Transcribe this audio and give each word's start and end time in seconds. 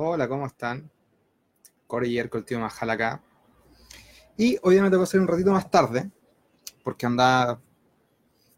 Hola, 0.00 0.28
¿cómo 0.28 0.46
están? 0.46 0.88
Corey 1.88 2.12
Yerko, 2.12 2.38
el 2.38 2.44
tío 2.44 2.60
Majal 2.60 2.88
acá. 2.90 3.20
Y 4.36 4.56
hoy 4.62 4.80
me 4.80 4.90
tengo 4.90 5.02
que 5.02 5.08
hacer 5.08 5.20
un 5.20 5.26
ratito 5.26 5.50
más 5.50 5.68
tarde, 5.72 6.08
porque 6.84 7.04
anda 7.04 7.60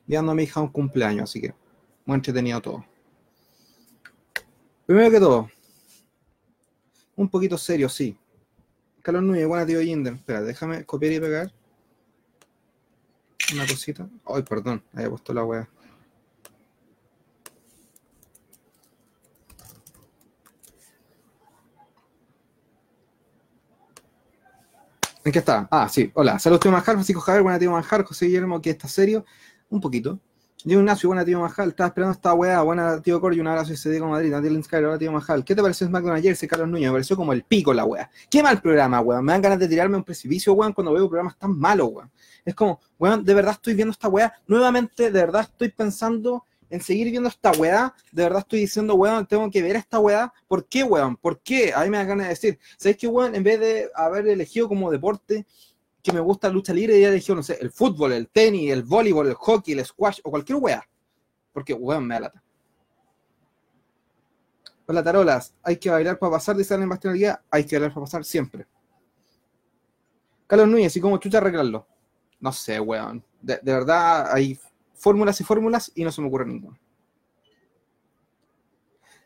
viendo 0.06 0.32
a 0.32 0.34
mi 0.34 0.42
hija 0.42 0.60
un 0.60 0.68
cumpleaños, 0.68 1.30
así 1.30 1.40
que 1.40 1.54
muy 2.04 2.16
entretenido 2.16 2.60
todo. 2.60 2.84
Primero 4.84 5.10
que 5.10 5.18
todo, 5.18 5.50
un 7.16 7.30
poquito 7.30 7.56
serio, 7.56 7.88
sí. 7.88 8.18
Carlos 9.00 9.22
Núñez, 9.22 9.46
buena 9.48 9.64
tío 9.64 9.80
Jinder. 9.80 10.12
Espera, 10.12 10.42
déjame 10.42 10.84
copiar 10.84 11.12
y 11.14 11.20
pegar. 11.20 11.54
Una 13.54 13.66
cosita. 13.66 14.06
Ay, 14.26 14.42
perdón, 14.42 14.84
había 14.92 15.08
puesto 15.08 15.32
la 15.32 15.42
weá. 15.42 15.66
¿En 25.22 25.32
qué 25.32 25.38
está? 25.40 25.68
Ah, 25.70 25.88
sí. 25.88 26.10
Hola. 26.14 26.38
Saludos, 26.38 26.60
tío 26.60 26.72
Manjar. 26.72 26.94
Francisco 26.94 27.20
Javier, 27.20 27.42
buena 27.42 27.58
tío 27.58 27.70
Manjar. 27.70 28.04
José 28.04 28.26
Guillermo, 28.26 28.60
que 28.62 28.70
está 28.70 28.88
serio. 28.88 29.26
Un 29.68 29.80
poquito. 29.80 30.18
Yo 30.64 30.78
Ignacio, 30.78 31.08
buena 31.08 31.24
tío 31.24 31.40
Majal. 31.40 31.70
Estaba 31.70 31.88
esperando 31.88 32.12
esta 32.12 32.32
weá. 32.32 32.62
Buena 32.62 33.02
tío 33.02 33.20
Corey. 33.20 33.38
Un 33.38 33.46
abrazo 33.46 33.72
ese 33.72 33.90
Diego 33.90 34.08
Madrid. 34.08 34.30
Natalie 34.30 34.62
Sky, 34.62 34.76
hola 34.76 34.98
tío 34.98 35.12
Majal. 35.12 35.44
¿Qué 35.44 35.54
te 35.54 35.60
pareció 35.60 35.86
SmackDown 35.86 36.16
ayer? 36.16 36.32
Ese 36.32 36.48
Carlos 36.48 36.68
Núñez. 36.68 36.88
Me 36.88 36.92
pareció 36.92 37.16
como 37.16 37.34
el 37.34 37.42
pico 37.42 37.74
la 37.74 37.84
weá. 37.84 38.10
Qué 38.30 38.42
mal 38.42 38.62
programa, 38.62 39.00
weón. 39.00 39.24
Me 39.24 39.32
dan 39.32 39.42
ganas 39.42 39.58
de 39.58 39.68
tirarme 39.68 39.96
un 39.98 40.04
precipicio, 40.04 40.54
weón, 40.54 40.72
cuando 40.72 40.92
veo 40.92 41.08
programas 41.08 41.38
tan 41.38 41.58
malos, 41.58 41.88
weón. 41.92 42.10
Es 42.44 42.54
como, 42.54 42.80
weón, 42.98 43.22
de 43.22 43.34
verdad 43.34 43.52
estoy 43.52 43.74
viendo 43.74 43.92
esta 43.92 44.08
weá. 44.08 44.32
Nuevamente, 44.46 45.10
de 45.10 45.20
verdad 45.20 45.42
estoy 45.42 45.68
pensando 45.70 46.44
en 46.70 46.80
seguir 46.80 47.10
viendo 47.10 47.28
esta 47.28 47.50
weá, 47.52 47.94
de 48.12 48.22
verdad 48.22 48.38
estoy 48.40 48.60
diciendo, 48.60 48.94
weón, 48.94 49.26
tengo 49.26 49.50
que 49.50 49.60
ver 49.60 49.76
esta 49.76 49.98
weá. 49.98 50.32
¿Por 50.46 50.66
qué, 50.66 50.84
weón? 50.84 51.16
¿Por 51.16 51.40
qué? 51.40 51.72
A 51.74 51.82
mí 51.82 51.90
me 51.90 51.98
da 51.98 52.04
ganas 52.04 52.26
de 52.26 52.30
decir, 52.30 52.58
¿sabéis 52.78 52.96
qué, 52.96 53.08
weón? 53.08 53.34
En 53.34 53.42
vez 53.42 53.58
de 53.58 53.90
haber 53.94 54.28
elegido 54.28 54.68
como 54.68 54.90
deporte 54.90 55.46
que 56.02 56.12
me 56.12 56.20
gusta 56.20 56.48
la 56.48 56.54
lucha 56.54 56.72
libre, 56.72 56.98
ya 56.98 57.08
elegido, 57.08 57.36
no 57.36 57.42
sé, 57.42 57.58
el 57.60 57.70
fútbol, 57.70 58.12
el 58.12 58.28
tenis, 58.28 58.72
el 58.72 58.84
voleibol, 58.84 59.26
el 59.26 59.34
hockey, 59.34 59.74
el 59.74 59.84
squash 59.84 60.20
o 60.22 60.30
cualquier 60.30 60.58
weá. 60.58 60.88
Porque, 61.52 61.74
weón, 61.74 62.06
me 62.06 62.14
da 62.14 62.20
lata. 62.20 62.42
Hola, 64.86 65.02
tarolas. 65.02 65.54
Hay 65.62 65.76
que 65.76 65.90
bailar 65.90 66.18
para 66.18 66.32
pasar, 66.32 66.56
dice 66.56 66.74
en 66.74 66.88
Bastián. 66.88 67.16
Hay 67.50 67.64
que 67.64 67.76
bailar 67.76 67.92
para 67.92 68.06
pasar 68.06 68.24
siempre. 68.24 68.66
Carlos 70.46 70.68
Núñez, 70.68 70.96
¿y 70.96 71.00
cómo 71.00 71.18
chucha 71.18 71.38
arreglarlo? 71.38 71.86
No 72.40 72.52
sé, 72.52 72.80
weón. 72.80 73.24
De 73.40 73.60
verdad, 73.62 74.32
hay 74.32 74.58
fórmulas 75.00 75.40
y 75.40 75.44
fórmulas 75.44 75.90
y 75.94 76.04
no 76.04 76.12
se 76.12 76.20
me 76.20 76.28
ocurre 76.28 76.46
ninguna. 76.46 76.78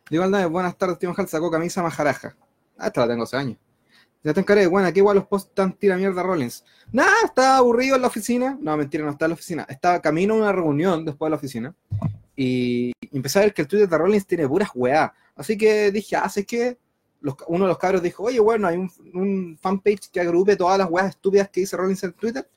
Digo 0.08 0.22
Aldave, 0.22 0.47
buenas 0.47 0.77
tardes, 0.77 0.98
tío 0.98 1.08
Majal 1.08 1.28
sacó 1.28 1.50
camisa 1.50 1.83
majaraja. 1.83 2.36
Ah, 2.78 2.86
esta 2.86 3.00
la 3.00 3.08
tengo 3.08 3.25
hace 3.25 3.36
años. 3.36 3.58
Ya 4.22 4.33
te 4.33 4.41
encaré, 4.41 4.66
bueno, 4.66 4.91
qué 4.92 5.00
igual 5.00 5.16
los 5.16 5.27
posts 5.27 5.55
tan 5.55 5.72
tira 5.75 5.97
mierda 5.97 6.22
Rollins. 6.22 6.64
Nada, 6.92 7.12
estaba 7.25 7.58
aburrido 7.58 7.97
en 7.97 8.03
la 8.03 8.08
oficina. 8.08 8.56
No, 8.61 8.77
mentira, 8.77 9.05
no 9.05 9.11
está 9.11 9.27
en 9.27 9.31
la 9.31 9.34
oficina. 9.34 9.66
Estaba 9.69 10.00
camino 10.00 10.34
a 10.34 10.36
una 10.39 10.53
reunión 10.53 11.05
después 11.05 11.27
de 11.27 11.31
la 11.31 11.36
oficina. 11.36 11.75
Y 12.34 12.92
empecé 13.12 13.38
a 13.38 13.42
ver 13.42 13.55
que 13.55 13.62
el 13.62 13.69
Twitter 13.69 13.88
de 13.88 13.98
Rollins 13.98 14.27
tiene 14.27 14.48
puras 14.48 14.70
weá. 14.75 15.12
Así 15.36 15.59
que 15.59 15.91
dije, 15.91 16.16
ah, 16.16 16.31
que 16.47 16.78
uno 17.48 17.64
de 17.64 17.69
los 17.69 17.78
cabros 17.78 18.03
dijo, 18.03 18.22
oye, 18.22 18.41
bueno, 18.41 18.66
hay 18.66 18.77
un, 18.77 18.91
un 19.14 19.59
fanpage 19.61 20.11
que 20.11 20.20
agrupe 20.20 20.56
todas 20.56 20.78
las 20.78 20.91
weas 20.91 21.11
estúpidas 21.11 21.50
que 21.50 21.61
dice 21.61 21.77
Rollins 21.77 22.03
en 22.05 22.12
Twitter. 22.14 22.48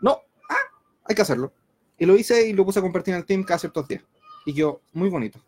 No, 0.00 0.18
ah, 0.50 0.56
hay 1.04 1.14
que 1.14 1.22
hacerlo. 1.22 1.52
Y 1.98 2.06
lo 2.06 2.16
hice 2.16 2.48
y 2.48 2.52
lo 2.52 2.64
puse 2.64 2.78
a 2.78 2.82
compartir 2.82 3.14
en 3.14 3.20
el 3.20 3.26
team 3.26 3.42
cada 3.42 3.58
ciertos 3.58 3.88
días. 3.88 4.04
Y 4.46 4.54
quedó 4.54 4.80
muy 4.92 5.08
bonito. 5.08 5.40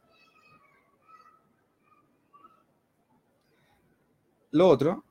Lo 4.50 4.68
otro. 4.68 5.04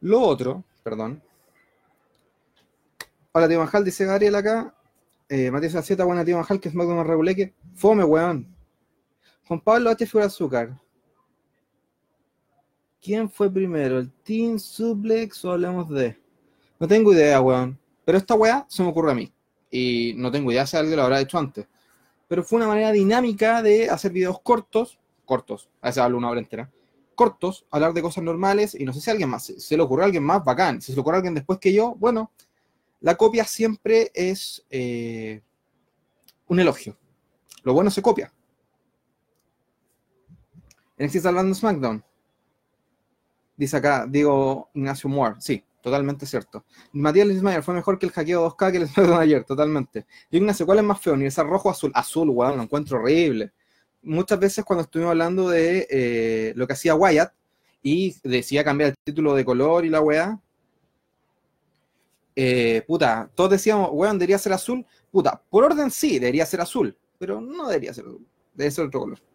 Lo 0.00 0.20
otro, 0.20 0.64
perdón. 0.82 1.22
Hola, 3.30 3.48
tío 3.48 3.60
Manjal, 3.60 3.84
dice 3.84 4.04
Gabriel 4.04 4.34
acá. 4.34 4.74
Eh, 5.28 5.50
Matías 5.52 5.76
Aceta, 5.76 6.04
buena 6.04 6.24
tío 6.24 6.36
Manjal, 6.36 6.60
que 6.60 6.68
es 6.68 6.74
más 6.74 6.88
de 6.88 7.04
reguleque. 7.04 7.54
Fome, 7.76 8.02
weón. 8.02 8.52
Juan 9.46 9.60
Pablo 9.60 9.90
H. 9.90 10.04
Fue 10.06 10.22
azúcar. 10.24 10.81
¿Quién 13.02 13.28
fue 13.28 13.50
primero? 13.50 13.98
¿El 13.98 14.12
Team 14.22 14.60
Suplex 14.60 15.44
o 15.44 15.50
hablemos 15.50 15.88
de? 15.88 16.16
No 16.78 16.86
tengo 16.86 17.12
idea, 17.12 17.40
weón. 17.40 17.76
Pero 18.04 18.16
esta 18.16 18.36
weá 18.36 18.64
se 18.68 18.82
me 18.84 18.90
ocurre 18.90 19.10
a 19.10 19.14
mí 19.14 19.32
y 19.72 20.14
no 20.16 20.30
tengo 20.30 20.52
idea 20.52 20.66
si 20.66 20.76
alguien 20.76 20.96
lo 20.96 21.02
habrá 21.02 21.20
hecho 21.20 21.36
antes. 21.36 21.66
Pero 22.28 22.44
fue 22.44 22.58
una 22.58 22.68
manera 22.68 22.92
dinámica 22.92 23.60
de 23.60 23.90
hacer 23.90 24.12
videos 24.12 24.40
cortos, 24.40 25.00
cortos, 25.24 25.68
a 25.80 25.88
veces 25.88 26.00
hablo 26.02 26.16
una 26.16 26.30
hora 26.30 26.40
entera, 26.40 26.70
cortos, 27.16 27.66
hablar 27.70 27.92
de 27.92 28.02
cosas 28.02 28.22
normales 28.22 28.74
y 28.78 28.84
no 28.84 28.92
sé 28.92 29.00
si 29.00 29.10
alguien 29.10 29.30
más, 29.30 29.44
se 29.44 29.76
le 29.76 29.82
ocurrió 29.82 30.04
a 30.04 30.06
alguien 30.06 30.22
más, 30.22 30.44
bacán. 30.44 30.80
Si 30.80 30.92
se 30.92 30.94
le 30.94 31.00
ocurre 31.00 31.16
a 31.16 31.18
alguien 31.18 31.34
después 31.34 31.58
que 31.58 31.72
yo, 31.72 31.96
bueno, 31.98 32.30
la 33.00 33.16
copia 33.16 33.44
siempre 33.44 34.12
es 34.14 34.64
eh, 34.70 35.42
un 36.46 36.60
elogio. 36.60 36.96
Lo 37.64 37.74
bueno 37.74 37.90
se 37.90 38.00
copia. 38.00 38.32
En 40.96 41.06
este 41.06 41.26
hablando 41.26 41.54
SmackDown. 41.54 42.04
Dice 43.62 43.76
acá, 43.76 44.06
digo 44.08 44.70
Ignacio 44.74 45.08
Moore, 45.08 45.36
sí. 45.38 45.62
Totalmente 45.80 46.26
cierto. 46.26 46.64
Matías 46.90 47.28
Lismayer 47.28 47.62
fue 47.62 47.74
mejor 47.74 47.96
que 47.96 48.06
el 48.06 48.10
hackeo 48.10 48.44
2K 48.50 48.72
que 48.72 48.78
el 48.78 48.88
de 49.08 49.14
ayer, 49.14 49.44
totalmente. 49.44 50.04
Y 50.32 50.38
Ignacio, 50.38 50.66
¿cuál 50.66 50.78
es 50.78 50.84
más 50.84 51.00
feo? 51.00 51.16
Ni 51.16 51.26
ese 51.26 51.44
rojo 51.44 51.70
azul. 51.70 51.92
Azul, 51.94 52.28
weón, 52.30 52.56
lo 52.56 52.64
encuentro 52.64 52.98
horrible. 52.98 53.52
Muchas 54.02 54.40
veces 54.40 54.64
cuando 54.64 54.82
estuvimos 54.82 55.10
hablando 55.10 55.48
de 55.48 55.86
eh, 55.88 56.52
lo 56.56 56.66
que 56.66 56.72
hacía 56.72 56.96
Wyatt 56.96 57.32
y 57.84 58.16
decía 58.24 58.64
cambiar 58.64 58.90
el 58.90 58.96
título 59.04 59.32
de 59.32 59.44
color 59.44 59.84
y 59.84 59.90
la 59.90 60.00
weá, 60.00 60.40
eh, 62.34 62.82
puta, 62.84 63.30
todos 63.32 63.50
decíamos, 63.50 63.90
weón, 63.92 64.18
debería 64.18 64.38
ser 64.38 64.54
azul. 64.54 64.84
Puta, 65.08 65.40
por 65.50 65.62
orden 65.62 65.92
sí, 65.92 66.18
debería 66.18 66.46
ser 66.46 66.62
azul, 66.62 66.96
pero 67.16 67.40
no 67.40 67.68
debería 67.68 67.94
ser 67.94 68.06
azul, 68.06 68.26
debe 68.54 68.72
ser 68.72 68.86
otro 68.86 69.02
color. 69.02 69.31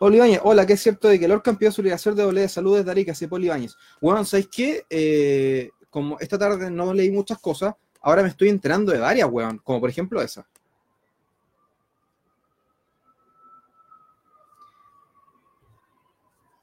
Ibáñez, 0.00 0.40
hola, 0.42 0.66
¿qué 0.66 0.74
es 0.74 0.82
cierto 0.82 1.08
de 1.08 1.18
que 1.18 1.28
Lorcan 1.28 1.56
pidió 1.56 1.72
su 1.72 1.82
ligación 1.82 2.14
de 2.14 2.22
doble 2.22 2.42
de 2.42 2.48
salud 2.48 2.76
desde 2.76 2.90
Arica, 2.90 3.12
hace 3.12 3.28
Ibáñez. 3.30 3.76
Bueno, 4.00 4.24
¿sabéis 4.24 4.48
qué? 4.48 4.86
Eh, 4.90 5.70
como 5.90 6.18
esta 6.20 6.38
tarde 6.38 6.70
no 6.70 6.92
leí 6.92 7.10
muchas 7.10 7.38
cosas, 7.38 7.74
ahora 8.02 8.22
me 8.22 8.28
estoy 8.28 8.48
enterando 8.50 8.92
de 8.92 8.98
varias, 8.98 9.28
weón, 9.30 9.58
como 9.58 9.80
por 9.80 9.90
ejemplo 9.90 10.20
esa. 10.20 10.46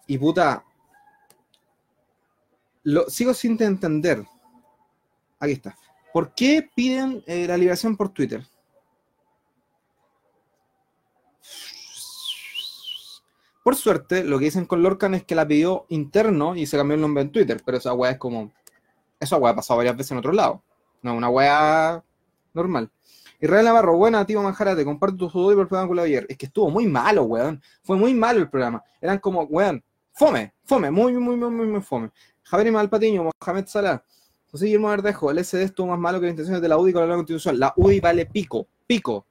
Y 0.05 0.17
puta, 0.17 0.63
lo 2.83 3.09
sigo 3.09 3.33
sin 3.33 3.61
entender. 3.63 4.23
Aquí 5.39 5.53
está. 5.53 5.75
¿Por 6.11 6.35
qué 6.35 6.69
piden 6.75 7.23
eh, 7.25 7.47
la 7.47 7.57
liberación 7.57 7.97
por 7.97 8.09
Twitter? 8.09 8.45
Por 13.63 13.78
suerte, 13.78 14.25
lo 14.25 14.40
que 14.40 14.46
dicen 14.46 14.66
con 14.66 14.84
Lorcan 14.84 15.16
es 15.16 15.24
que 15.24 15.35
la 15.35 15.47
pidió 15.47 15.85
interno 15.88 16.53
y 16.53 16.66
se 16.66 16.75
cambió 16.75 16.96
el 16.96 17.01
nombre 17.01 17.24
en 17.24 17.31
Twitter, 17.31 17.62
pero 17.66 17.78
esa 17.78 17.94
weá 17.94 18.12
es 18.12 18.18
como. 18.18 18.51
Esa 19.22 19.38
weá 19.38 19.53
ha 19.53 19.56
pasado 19.56 19.78
varias 19.78 19.96
veces 19.96 20.12
en 20.12 20.18
otro 20.18 20.34
lado. 20.34 20.62
No, 21.01 21.16
una 21.16 21.29
weá 21.29 22.03
normal. 22.53 22.91
Israel 23.40 23.66
Navarro, 23.66 23.96
buena, 23.96 24.25
tío 24.25 24.41
Manjarate, 24.41 24.84
comparto 24.84 25.16
tu 25.16 25.29
sudor 25.29 25.53
por 25.53 25.62
el 25.62 25.68
programa 25.69 25.96
la 25.96 26.01
ayer. 26.03 26.25
Es 26.28 26.38
que 26.38 26.47
estuvo 26.47 26.69
muy 26.69 26.88
malo, 26.88 27.24
weón. 27.24 27.62
Fue 27.83 27.95
muy 27.95 28.13
malo 28.13 28.39
el 28.39 28.50
programa. 28.50 28.83
Eran 29.00 29.19
como, 29.19 29.44
weón, 29.44 29.81
fome, 30.12 30.54
fome, 30.66 30.92
muy, 30.92 31.13
muy, 31.13 31.38
muy, 31.38 31.50
muy, 31.50 31.68
muy 31.68 31.81
fome. 31.81 32.12
Javier 32.44 32.74
Malpatiño, 32.74 33.30
Mohamed 33.42 33.68
Salah, 33.68 34.04
José 34.51 34.66
Guillermo 34.66 34.89
Verdejo, 34.89 35.31
el 35.31 35.44
SD 35.44 35.63
estuvo 35.63 35.88
más 35.88 36.00
malo 36.00 36.19
que 36.19 36.25
las 36.25 36.33
intenciones 36.33 36.62
de 36.62 36.68
la 36.68 36.77
UDI 36.77 36.92
con 36.92 37.07
la 37.07 37.16
constitución. 37.16 37.59
La 37.59 37.74
UDI 37.77 38.01
vale 38.01 38.25
pico, 38.25 38.68
pico. 38.86 39.25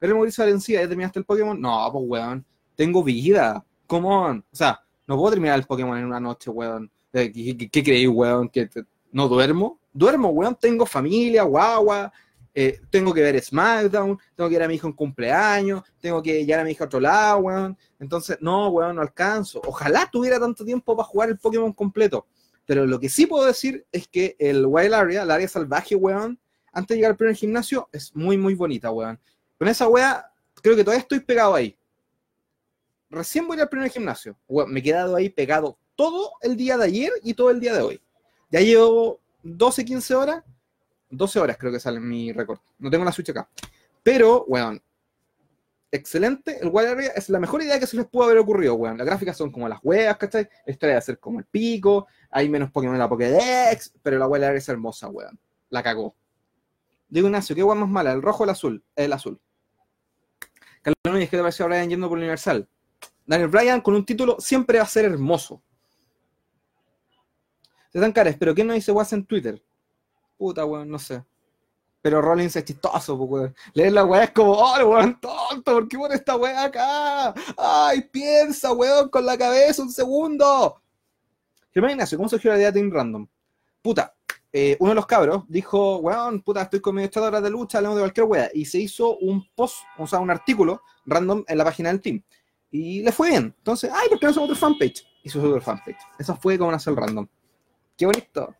Pero 0.00 0.16
Mauricio 0.16 0.42
Valencia, 0.42 0.80
¿ya 0.80 0.88
terminaste 0.88 1.20
el 1.20 1.24
Pokémon? 1.24 1.60
No, 1.60 1.88
pues 1.92 2.04
weón 2.06 2.44
tengo 2.74 3.02
vida. 3.02 3.64
¿Cómo? 3.86 4.26
O 4.26 4.42
sea, 4.52 4.80
no 5.06 5.16
puedo 5.16 5.32
terminar 5.32 5.58
el 5.58 5.66
Pokémon 5.66 5.98
en 5.98 6.04
una 6.04 6.20
noche, 6.20 6.50
weón. 6.50 6.90
¿Qué, 7.12 7.68
qué, 7.70 7.82
creéis, 7.82 8.08
weón? 8.08 8.48
¿Que 8.48 8.68
no 9.12 9.28
duermo? 9.28 9.78
Duermo, 9.92 10.30
weón. 10.30 10.56
Tengo 10.60 10.86
familia, 10.86 11.42
guagua. 11.42 12.12
Eh, 12.56 12.80
tengo 12.88 13.12
que 13.12 13.20
ver 13.20 13.42
SmackDown, 13.42 14.16
tengo 14.36 14.48
que 14.48 14.54
ir 14.54 14.62
a 14.62 14.68
mi 14.68 14.74
hijo 14.74 14.86
en 14.86 14.92
cumpleaños, 14.92 15.82
tengo 16.00 16.22
que 16.22 16.46
llevar 16.46 16.60
a 16.60 16.64
mi 16.64 16.70
hija 16.70 16.84
a 16.84 16.86
otro 16.86 17.00
lado, 17.00 17.38
weón. 17.38 17.76
Entonces, 17.98 18.38
no, 18.40 18.68
weón, 18.68 18.96
no 18.96 19.02
alcanzo. 19.02 19.60
Ojalá 19.66 20.08
tuviera 20.10 20.38
tanto 20.38 20.64
tiempo 20.64 20.96
para 20.96 21.08
jugar 21.08 21.28
el 21.30 21.38
Pokémon 21.38 21.72
completo. 21.72 22.26
Pero 22.64 22.86
lo 22.86 22.98
que 22.98 23.08
sí 23.08 23.26
puedo 23.26 23.44
decir 23.44 23.84
es 23.92 24.08
que 24.08 24.36
el 24.38 24.64
Wild 24.66 24.94
Area, 24.94 25.22
el 25.22 25.30
área 25.30 25.48
salvaje, 25.48 25.96
weón, 25.96 26.38
antes 26.72 26.94
de 26.94 26.96
llegar 26.96 27.10
al 27.10 27.16
primer 27.16 27.36
gimnasio, 27.36 27.88
es 27.92 28.14
muy, 28.14 28.38
muy 28.38 28.54
bonita, 28.54 28.90
weón. 28.90 29.18
Con 29.58 29.68
esa 29.68 29.88
weá, 29.88 30.30
creo 30.62 30.76
que 30.76 30.84
todavía 30.84 31.02
estoy 31.02 31.20
pegado 31.20 31.54
ahí 31.54 31.76
recién 33.14 33.46
voy 33.46 33.60
al 33.60 33.68
primer 33.68 33.90
gimnasio. 33.90 34.36
me 34.66 34.80
he 34.80 34.82
quedado 34.82 35.16
ahí 35.16 35.28
pegado 35.28 35.78
todo 35.94 36.32
el 36.42 36.56
día 36.56 36.76
de 36.76 36.84
ayer 36.84 37.12
y 37.22 37.34
todo 37.34 37.50
el 37.50 37.60
día 37.60 37.74
de 37.74 37.82
hoy. 37.82 38.00
Ya 38.50 38.60
llevo 38.60 39.20
12, 39.42 39.84
15 39.84 40.14
horas. 40.14 40.44
12 41.10 41.38
horas 41.38 41.56
creo 41.58 41.72
que 41.72 41.80
sale 41.80 42.00
mi 42.00 42.32
récord. 42.32 42.58
No 42.78 42.90
tengo 42.90 43.04
la 43.04 43.12
Switch 43.12 43.30
acá. 43.30 43.48
Pero, 44.02 44.44
weón, 44.48 44.82
excelente. 45.90 46.58
El 46.60 46.70
Wild 46.72 46.88
Area 46.88 47.12
es 47.14 47.28
la 47.28 47.38
mejor 47.38 47.62
idea 47.62 47.78
que 47.78 47.86
se 47.86 47.96
les 47.96 48.06
pudo 48.06 48.24
haber 48.24 48.38
ocurrido, 48.38 48.74
weón. 48.74 48.98
Las 48.98 49.06
gráficas 49.06 49.36
son 49.36 49.50
como 49.50 49.68
las 49.68 49.78
weas, 49.82 50.16
¿cachai? 50.16 50.48
La 50.66 50.72
historia 50.72 50.96
de 50.96 51.02
ser 51.02 51.18
como 51.18 51.38
el 51.38 51.44
pico. 51.44 52.06
Hay 52.30 52.48
menos 52.48 52.70
Pokémon 52.70 52.94
en 52.94 53.00
la 53.00 53.08
Pokédex. 53.08 53.92
Pero 54.02 54.18
la 54.18 54.26
Wild 54.26 54.44
Area 54.44 54.58
es 54.58 54.68
hermosa, 54.68 55.08
weón. 55.08 55.38
La 55.70 55.82
cagó. 55.82 56.14
Digo, 57.08 57.28
Ignacio, 57.28 57.54
¿qué 57.54 57.62
weón 57.62 57.78
más 57.78 57.88
mala? 57.88 58.12
¿El 58.12 58.22
rojo 58.22 58.42
o 58.42 58.44
el 58.44 58.50
azul? 58.50 58.82
El 58.96 59.12
azul. 59.12 59.40
Carlos 60.82 60.98
Núñez, 61.04 61.30
¿qué 61.30 61.36
te 61.38 61.42
pareció 61.42 61.64
a 61.64 61.68
Brian 61.68 61.88
yendo 61.88 62.08
por 62.08 62.18
Universal? 62.18 62.68
Daniel 63.26 63.48
Bryan 63.48 63.80
con 63.80 63.94
un 63.94 64.04
título 64.04 64.36
siempre 64.38 64.78
va 64.78 64.84
a 64.84 64.88
ser 64.88 65.04
hermoso. 65.06 65.62
Se 67.90 68.00
dan 68.00 68.12
caras, 68.12 68.36
pero 68.38 68.54
¿quién 68.54 68.66
no 68.66 68.74
dice 68.74 68.92
guas 68.92 69.12
en 69.12 69.24
Twitter? 69.24 69.62
Puta, 70.36 70.64
weón, 70.64 70.88
no 70.88 70.98
sé. 70.98 71.24
Pero 72.02 72.20
Rollins 72.20 72.54
es 72.56 72.64
chistoso, 72.64 73.16
pues, 73.16 73.30
weón. 73.30 73.56
Leer 73.72 73.92
la 73.92 74.04
weá 74.04 74.24
es 74.24 74.30
como, 74.32 74.52
oh, 74.52 74.76
weón, 74.84 75.18
tonto, 75.20 75.72
¿por 75.72 75.88
qué 75.88 75.96
pone 75.96 76.14
esta 76.16 76.36
weá 76.36 76.64
acá? 76.64 77.32
Ay, 77.56 78.02
piensa, 78.02 78.72
weón, 78.72 79.08
con 79.08 79.24
la 79.24 79.38
cabeza, 79.38 79.82
un 79.82 79.90
segundo. 79.90 80.82
Germán 81.72 81.92
Ignacio, 81.92 82.18
¿cómo 82.18 82.28
surgió 82.28 82.50
la 82.50 82.58
idea 82.58 82.70
de 82.70 82.80
Team 82.80 82.92
Random? 82.92 83.26
Puta, 83.80 84.14
eh, 84.52 84.76
uno 84.78 84.90
de 84.90 84.94
los 84.94 85.06
cabros 85.06 85.44
dijo, 85.48 85.98
weón, 85.98 86.42
puta, 86.42 86.62
estoy 86.62 86.80
con 86.80 86.94
mi 86.94 87.08
horas 87.16 87.42
de 87.42 87.50
lucha, 87.50 87.78
hablamos 87.78 87.96
de 87.96 88.02
cualquier 88.02 88.26
weá. 88.26 88.50
Y 88.52 88.64
se 88.64 88.78
hizo 88.78 89.16
un 89.18 89.48
post, 89.54 89.78
o 89.98 90.06
sea, 90.06 90.18
un 90.18 90.30
artículo 90.30 90.82
random 91.06 91.44
en 91.48 91.58
la 91.58 91.64
página 91.64 91.88
del 91.88 92.00
team. 92.00 92.22
Y 92.76 93.04
le 93.04 93.12
fue 93.12 93.30
bien. 93.30 93.54
Entonces, 93.56 93.88
ay, 93.94 94.08
¿por 94.08 94.18
qué 94.18 94.26
no 94.26 94.30
hacemos 94.30 94.50
otro 94.50 94.60
fanpage? 94.60 95.06
Hizo 95.22 95.40
otro 95.40 95.60
fanpage. 95.60 95.96
Eso 96.18 96.34
fue 96.34 96.58
como 96.58 96.72
hacer 96.72 96.92
random. 96.92 97.24
Qué 97.96 98.04
bonito. 98.04 98.52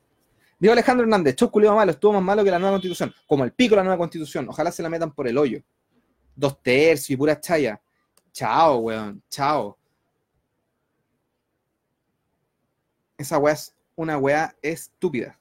Digo 0.57 0.73
Alejandro 0.73 1.03
Hernández, 1.03 1.35
Chau 1.35 1.51
culiado 1.51 1.75
malo, 1.75 1.91
estuvo 1.91 2.13
más 2.13 2.23
malo 2.23 2.45
que 2.45 2.51
la 2.53 2.61
nueva 2.61 2.75
constitución. 2.75 3.13
Como 3.27 3.43
el 3.43 3.51
pico 3.51 3.71
de 3.71 3.79
la 3.79 3.83
nueva 3.83 3.99
constitución. 3.99 4.49
Ojalá 4.49 4.71
se 4.71 4.85
la 4.85 4.89
metan 4.89 5.11
por 5.13 5.27
el 5.27 5.37
hoyo. 5.37 5.61
Dos 6.37 6.63
tercios 6.63 7.11
y 7.11 7.17
pura 7.17 7.41
chaya. 7.41 7.81
Chao, 8.31 8.77
weón. 8.77 9.21
Chao. 9.29 9.77
Esa 13.19 13.39
weá 13.39 13.55
es 13.55 13.75
una 13.97 14.17
weá 14.17 14.55
estúpida. 14.63 15.37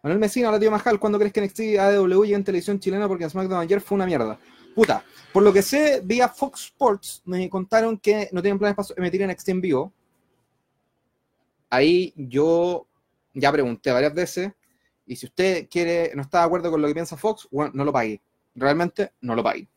Manuel 0.00 0.20
Mesina, 0.20 0.48
hola 0.48 0.60
tío 0.60 0.70
Majal, 0.70 1.00
¿cuándo 1.00 1.18
crees 1.18 1.32
que 1.32 1.40
NXT 1.40 1.60
AW 1.80 2.24
llega 2.24 2.36
en 2.36 2.44
televisión 2.44 2.78
chilena? 2.78 3.08
Porque 3.08 3.28
SmackDown 3.28 3.62
ayer 3.62 3.80
fue 3.80 3.96
una 3.96 4.06
mierda. 4.06 4.38
Puta, 4.74 5.04
por 5.32 5.42
lo 5.42 5.52
que 5.52 5.62
sé, 5.62 6.00
vía 6.02 6.28
Fox 6.28 6.64
Sports 6.64 7.22
me 7.24 7.48
contaron 7.48 7.98
que 7.98 8.28
no 8.32 8.42
tienen 8.42 8.58
planes 8.58 8.76
para 8.76 8.88
emitir 8.96 9.26
NXT 9.26 9.48
en 9.50 9.60
vivo 9.60 9.92
ahí 11.74 12.12
yo 12.16 12.86
ya 13.32 13.50
pregunté 13.52 13.90
varias 13.90 14.14
veces, 14.14 14.52
y 15.06 15.16
si 15.16 15.26
usted 15.26 15.68
quiere, 15.68 16.12
no 16.14 16.22
está 16.22 16.38
de 16.40 16.44
acuerdo 16.44 16.70
con 16.70 16.80
lo 16.80 16.88
que 16.88 16.94
piensa 16.94 17.16
Fox, 17.16 17.48
bueno, 17.50 17.72
no 17.74 17.84
lo 17.84 17.92
pague. 17.92 18.22
Realmente 18.54 19.12
no 19.20 19.34
lo 19.34 19.42
pague. 19.42 19.68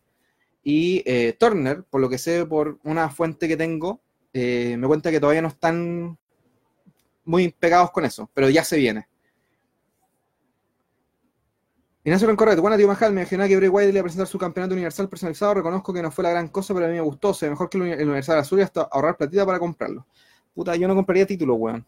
Y 0.64 1.04
eh, 1.06 1.36
Turner, 1.38 1.84
por 1.84 2.00
lo 2.00 2.10
que 2.10 2.18
sé 2.18 2.46
por 2.46 2.80
una 2.84 3.10
fuente 3.10 3.48
que 3.48 3.58
tengo, 3.58 4.00
eh, 4.32 4.78
me 4.78 4.88
cuenta 4.88 5.12
que 5.12 5.20
todavía 5.20 5.42
no 5.42 5.48
están 5.50 6.18
muy 7.26 7.50
pegados 7.52 7.92
con 7.92 8.06
eso, 8.06 8.30
pero 8.34 8.50
ya 8.50 8.64
se 8.64 8.78
viene. 8.78 9.08
Ignacio 12.08 12.26
Rencorret, 12.26 12.58
buena 12.62 12.78
tío 12.78 12.88
Majal, 12.88 13.12
me 13.12 13.20
imaginaba 13.20 13.50
que 13.50 13.58
Bray 13.58 13.68
Wyatt 13.68 13.90
iba 13.90 14.00
a 14.00 14.04
presentar 14.04 14.28
su 14.28 14.38
campeonato 14.38 14.74
universal 14.74 15.10
personalizado, 15.10 15.56
reconozco 15.56 15.92
que 15.92 16.02
no 16.02 16.10
fue 16.10 16.24
la 16.24 16.30
gran 16.30 16.48
cosa, 16.48 16.74
pero 16.74 16.86
a 16.86 16.88
mí 16.88 16.96
me 16.96 17.02
gustó, 17.02 17.32
o 17.32 17.34
sea, 17.34 17.50
mejor 17.50 17.70
que 17.70 17.78
el 17.78 17.84
Universal 17.84 18.40
Azul 18.40 18.60
y 18.60 18.62
hasta 18.62 18.84
ahorrar 18.84 19.18
platita 19.18 19.46
para 19.46 19.60
comprarlo. 19.60 20.08
Puta, 20.56 20.74
yo 20.78 20.88
no 20.88 20.96
compraría 20.96 21.28
título, 21.28 21.56
weón. 21.56 21.86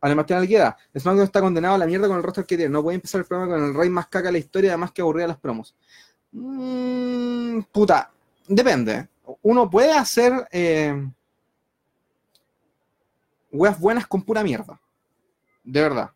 Ale 0.00 0.14
Martín 0.14 0.36
Alguera, 0.36 0.76
SmackDown 0.96 1.24
está 1.24 1.40
condenado 1.40 1.74
a 1.74 1.78
la 1.78 1.86
mierda 1.86 2.06
con 2.06 2.16
el 2.16 2.22
roster 2.22 2.46
que 2.46 2.56
tiene. 2.56 2.70
No 2.70 2.80
puede 2.80 2.94
empezar 2.94 3.22
el 3.22 3.26
programa 3.26 3.52
con 3.52 3.64
el 3.64 3.74
rey 3.74 3.90
más 3.90 4.06
caca 4.06 4.26
de 4.28 4.32
la 4.34 4.38
historia, 4.38 4.70
además 4.70 4.92
que 4.92 5.02
aburría 5.02 5.26
las 5.26 5.38
promos. 5.38 5.74
Mm, 6.30 7.62
puta, 7.72 8.08
depende. 8.46 9.08
Uno 9.42 9.68
puede 9.68 9.92
hacer 9.92 10.46
eh, 10.52 10.94
weas 13.50 13.80
buenas 13.80 14.06
con 14.06 14.22
pura 14.22 14.44
mierda. 14.44 14.80
De 15.64 15.80
verdad. 15.80 16.08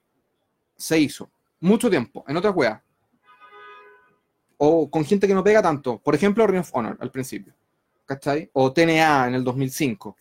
Se 0.77 1.01
hizo. 1.01 1.29
Mucho 1.59 1.91
tiempo. 1.91 2.25
En 2.29 2.37
otras 2.37 2.55
weas. 2.55 2.81
O 4.59 4.91
con 4.91 5.05
gente 5.05 5.27
que 5.27 5.35
no 5.35 5.45
pega 5.45 5.63
tanto. 5.63 5.99
Por 5.99 6.15
ejemplo, 6.15 6.47
Ring 6.47 6.61
of 6.61 6.71
Honor 6.75 6.97
al 7.01 7.11
principio. 7.11 7.55
¿Cachai? 8.07 8.51
O 8.53 8.73
TNA 8.73 9.29
en 9.29 9.35
el 9.35 9.45
2005. 9.45 10.17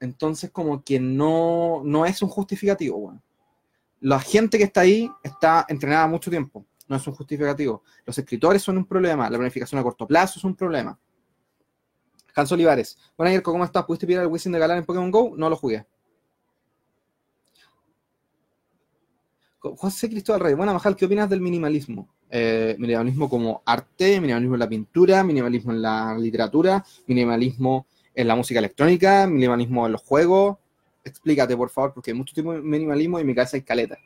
Entonces, 0.00 0.50
como 0.50 0.82
que 0.82 1.00
no, 1.00 1.82
no 1.84 2.04
es 2.04 2.20
un 2.22 2.28
justificativo, 2.28 3.18
La 4.00 4.20
gente 4.20 4.58
que 4.58 4.64
está 4.64 4.82
ahí 4.82 5.10
está 5.22 5.64
entrenada 5.68 6.06
mucho 6.06 6.30
tiempo, 6.30 6.66
no 6.88 6.96
es 6.96 7.06
un 7.06 7.14
justificativo. 7.14 7.82
Los 8.04 8.18
escritores 8.18 8.62
son 8.62 8.76
un 8.76 8.84
problema, 8.84 9.30
la 9.30 9.38
planificación 9.38 9.80
a 9.80 9.82
corto 9.82 10.06
plazo 10.06 10.38
es 10.38 10.44
un 10.44 10.54
problema. 10.54 10.98
Hans 12.34 12.52
Olivares, 12.52 12.98
bueno, 13.16 13.32
Yerko, 13.32 13.52
¿cómo 13.52 13.64
estás? 13.64 13.84
¿Pudiste 13.84 14.06
pillar 14.06 14.24
el 14.24 14.28
Wizzing 14.28 14.52
de 14.52 14.58
Galán 14.58 14.78
en 14.78 14.84
Pokémon 14.84 15.10
GO? 15.10 15.34
No 15.36 15.48
lo 15.48 15.56
jugué. 15.56 15.86
José 19.72 20.10
Cristóbal 20.10 20.40
Rey, 20.40 20.54
buena 20.54 20.74
Majal, 20.74 20.94
¿qué 20.94 21.06
opinas 21.06 21.30
del 21.30 21.40
minimalismo? 21.40 22.08
Eh, 22.28 22.76
minimalismo 22.78 23.30
como 23.30 23.62
arte, 23.64 24.20
minimalismo 24.20 24.56
en 24.56 24.60
la 24.60 24.68
pintura, 24.68 25.24
minimalismo 25.24 25.72
en 25.72 25.80
la 25.80 26.16
literatura, 26.18 26.84
minimalismo 27.06 27.86
en 28.14 28.28
la 28.28 28.36
música 28.36 28.58
electrónica, 28.58 29.26
minimalismo 29.26 29.86
en 29.86 29.92
los 29.92 30.02
juegos. 30.02 30.58
Explícate, 31.02 31.56
por 31.56 31.70
favor, 31.70 31.94
porque 31.94 32.10
hay 32.10 32.16
mucho 32.16 32.34
tipo 32.34 32.52
de 32.52 32.60
minimalismo 32.60 33.18
y 33.18 33.22
en 33.22 33.26
mi 33.26 33.34
cabeza 33.34 33.56
hay 33.56 33.62
caleta. 33.62 33.96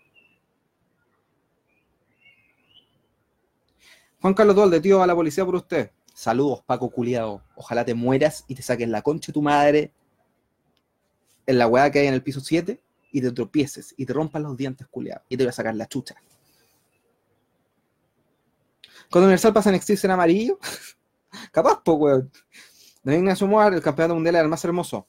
Juan 4.20 4.34
Carlos 4.34 4.54
Dolde, 4.54 4.80
tío, 4.80 5.02
a 5.02 5.06
la 5.06 5.14
policía 5.14 5.44
por 5.44 5.56
usted. 5.56 5.90
Saludos, 6.14 6.62
Paco 6.66 6.90
Culiado. 6.90 7.42
Ojalá 7.56 7.84
te 7.84 7.94
mueras 7.94 8.44
y 8.46 8.54
te 8.54 8.62
saquen 8.62 8.92
la 8.92 9.02
concha 9.02 9.28
de 9.28 9.32
tu 9.32 9.42
madre 9.42 9.92
en 11.46 11.58
la 11.58 11.66
weá 11.66 11.90
que 11.90 12.00
hay 12.00 12.06
en 12.06 12.14
el 12.14 12.22
piso 12.22 12.40
7 12.40 12.80
y 13.10 13.20
te 13.20 13.32
tropieces 13.32 13.94
y 13.96 14.06
te 14.06 14.12
rompan 14.12 14.42
los 14.42 14.56
dientes, 14.56 14.86
culiado. 14.88 15.22
Y 15.28 15.36
te 15.36 15.44
voy 15.44 15.50
a 15.50 15.52
sacar 15.52 15.74
la 15.74 15.86
chucha. 15.86 16.14
Cuando 19.10 19.26
Universal 19.26 19.52
pasa 19.52 19.70
en 19.70 19.76
Extinct 19.76 20.04
en 20.04 20.10
amarillo, 20.10 20.58
capaz, 21.52 21.82
pues, 21.82 21.98
weón. 21.98 22.30
De 23.02 23.16
Ignacio 23.16 23.68
el 23.68 23.80
campeonato 23.80 24.14
mundial 24.14 24.34
era 24.34 24.42
el 24.42 24.50
más 24.50 24.64
hermoso. 24.64 25.06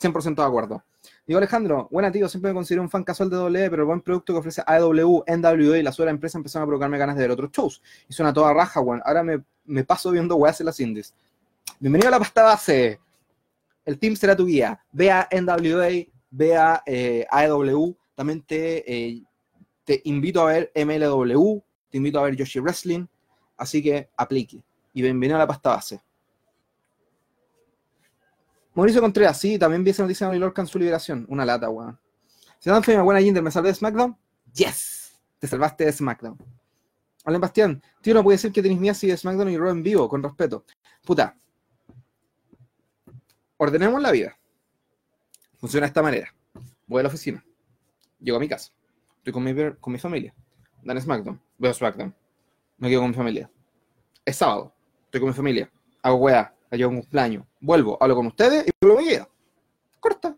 100% 0.00 0.34
de 0.34 0.42
acuerdo. 0.42 0.82
Digo 1.26 1.38
Alejandro, 1.38 1.88
buena 1.90 2.10
tío, 2.10 2.28
siempre 2.28 2.50
me 2.50 2.54
considero 2.54 2.82
un 2.82 2.90
fan 2.90 3.04
casual 3.04 3.30
de 3.30 3.36
WWE, 3.36 3.70
pero 3.70 3.82
el 3.82 3.86
buen 3.86 4.00
producto 4.00 4.32
que 4.32 4.38
ofrece 4.38 4.62
AEW, 4.66 5.24
NWA 5.26 5.78
y 5.78 5.82
la 5.82 5.92
sola 5.92 6.10
empresa 6.10 6.38
empezaron 6.38 6.64
a 6.64 6.66
provocarme 6.66 6.98
ganas 6.98 7.16
de 7.16 7.22
ver 7.22 7.30
otros 7.30 7.50
shows. 7.52 7.82
Y 8.08 8.12
suena 8.12 8.32
toda 8.32 8.52
raja, 8.52 8.80
weón. 8.80 9.02
Ahora 9.04 9.22
me, 9.22 9.84
paso 9.84 10.10
viendo 10.10 10.36
weas 10.36 10.60
en 10.60 10.66
las 10.66 10.80
indies. 10.80 11.14
Bienvenido 11.78 12.08
a 12.08 12.12
la 12.12 12.18
pasta 12.18 12.42
base. 12.42 13.00
El 13.84 13.98
team 13.98 14.16
será 14.16 14.36
tu 14.36 14.46
guía. 14.46 14.80
Ve 14.92 15.10
a 15.10 15.28
NWA, 15.30 16.06
ve 16.30 16.56
a 16.56 16.82
eh, 16.86 17.26
AEW. 17.30 17.96
También 18.14 18.42
te, 18.42 18.90
eh, 18.90 19.22
te 19.84 20.00
invito 20.04 20.42
a 20.42 20.52
ver 20.52 20.72
MLW, 20.74 21.62
te 21.90 21.96
invito 21.98 22.18
a 22.18 22.22
ver 22.22 22.36
Yoshi 22.36 22.60
Wrestling. 22.60 23.06
Así 23.56 23.82
que 23.82 24.10
aplique. 24.16 24.62
Y 24.92 25.02
bienvenido 25.02 25.36
a 25.36 25.40
la 25.40 25.46
pasta 25.46 25.70
base. 25.70 26.00
Mauricio 28.74 29.00
Contreras, 29.00 29.38
sí, 29.38 29.58
también 29.58 29.82
vi 29.82 29.90
esa 29.90 30.02
noticia 30.02 30.28
de 30.28 30.38
Lorcan 30.38 30.66
su 30.66 30.78
liberación. 30.78 31.24
Una 31.30 31.46
lata, 31.46 31.70
weón. 31.70 31.98
Se 32.58 32.70
dan 32.70 32.82
fe, 32.82 33.00
buena 33.00 33.20
Jinder, 33.20 33.42
¿me 33.42 33.50
salvé 33.50 33.68
de 33.68 33.74
SmackDown? 33.74 34.16
Yes, 34.52 35.18
te 35.38 35.46
salvaste 35.46 35.84
de 35.84 35.92
SmackDown. 35.92 36.36
Hola, 37.24 37.38
Bastián, 37.38 37.82
tío, 38.02 38.14
no 38.14 38.22
puede 38.22 38.38
ser 38.38 38.52
que 38.52 38.62
tenéis 38.62 38.80
mías 38.80 39.02
y 39.02 39.08
de 39.08 39.16
SmackDown 39.16 39.50
y 39.50 39.56
Raw 39.56 39.70
en 39.70 39.82
vivo, 39.82 40.08
con 40.08 40.22
respeto. 40.22 40.64
Puta. 41.04 41.36
Ordenemos 43.56 44.00
la 44.02 44.10
vida. 44.10 44.36
Funciona 45.66 45.86
de 45.86 45.88
esta 45.88 46.02
manera. 46.02 46.32
Voy 46.86 47.00
a 47.00 47.02
la 47.02 47.08
oficina. 47.08 47.44
Llego 48.20 48.36
a 48.36 48.40
mi 48.40 48.48
casa. 48.48 48.70
Estoy 49.16 49.32
con 49.32 49.42
mi, 49.42 49.52
con 49.80 49.92
mi 49.92 49.98
familia. 49.98 50.32
Dan 50.84 51.00
SmackDown. 51.00 51.42
Veo 51.58 51.74
SmackDown. 51.74 52.14
Me 52.78 52.88
quedo 52.88 53.00
con 53.00 53.10
mi 53.10 53.16
familia. 53.16 53.50
Es 54.24 54.36
sábado. 54.36 54.72
Estoy 55.06 55.22
con 55.22 55.30
mi 55.30 55.34
familia. 55.34 55.68
Hago 56.02 56.18
weá 56.18 56.54
Llevo 56.70 56.90
un 56.90 57.00
cumpleaños, 57.00 57.44
vuelvo, 57.60 57.98
hablo 58.00 58.14
con 58.14 58.26
ustedes 58.28 58.64
y 58.68 58.70
vuelvo 58.80 59.00
mi 59.00 59.08
vida. 59.08 59.28
Corta. 59.98 60.36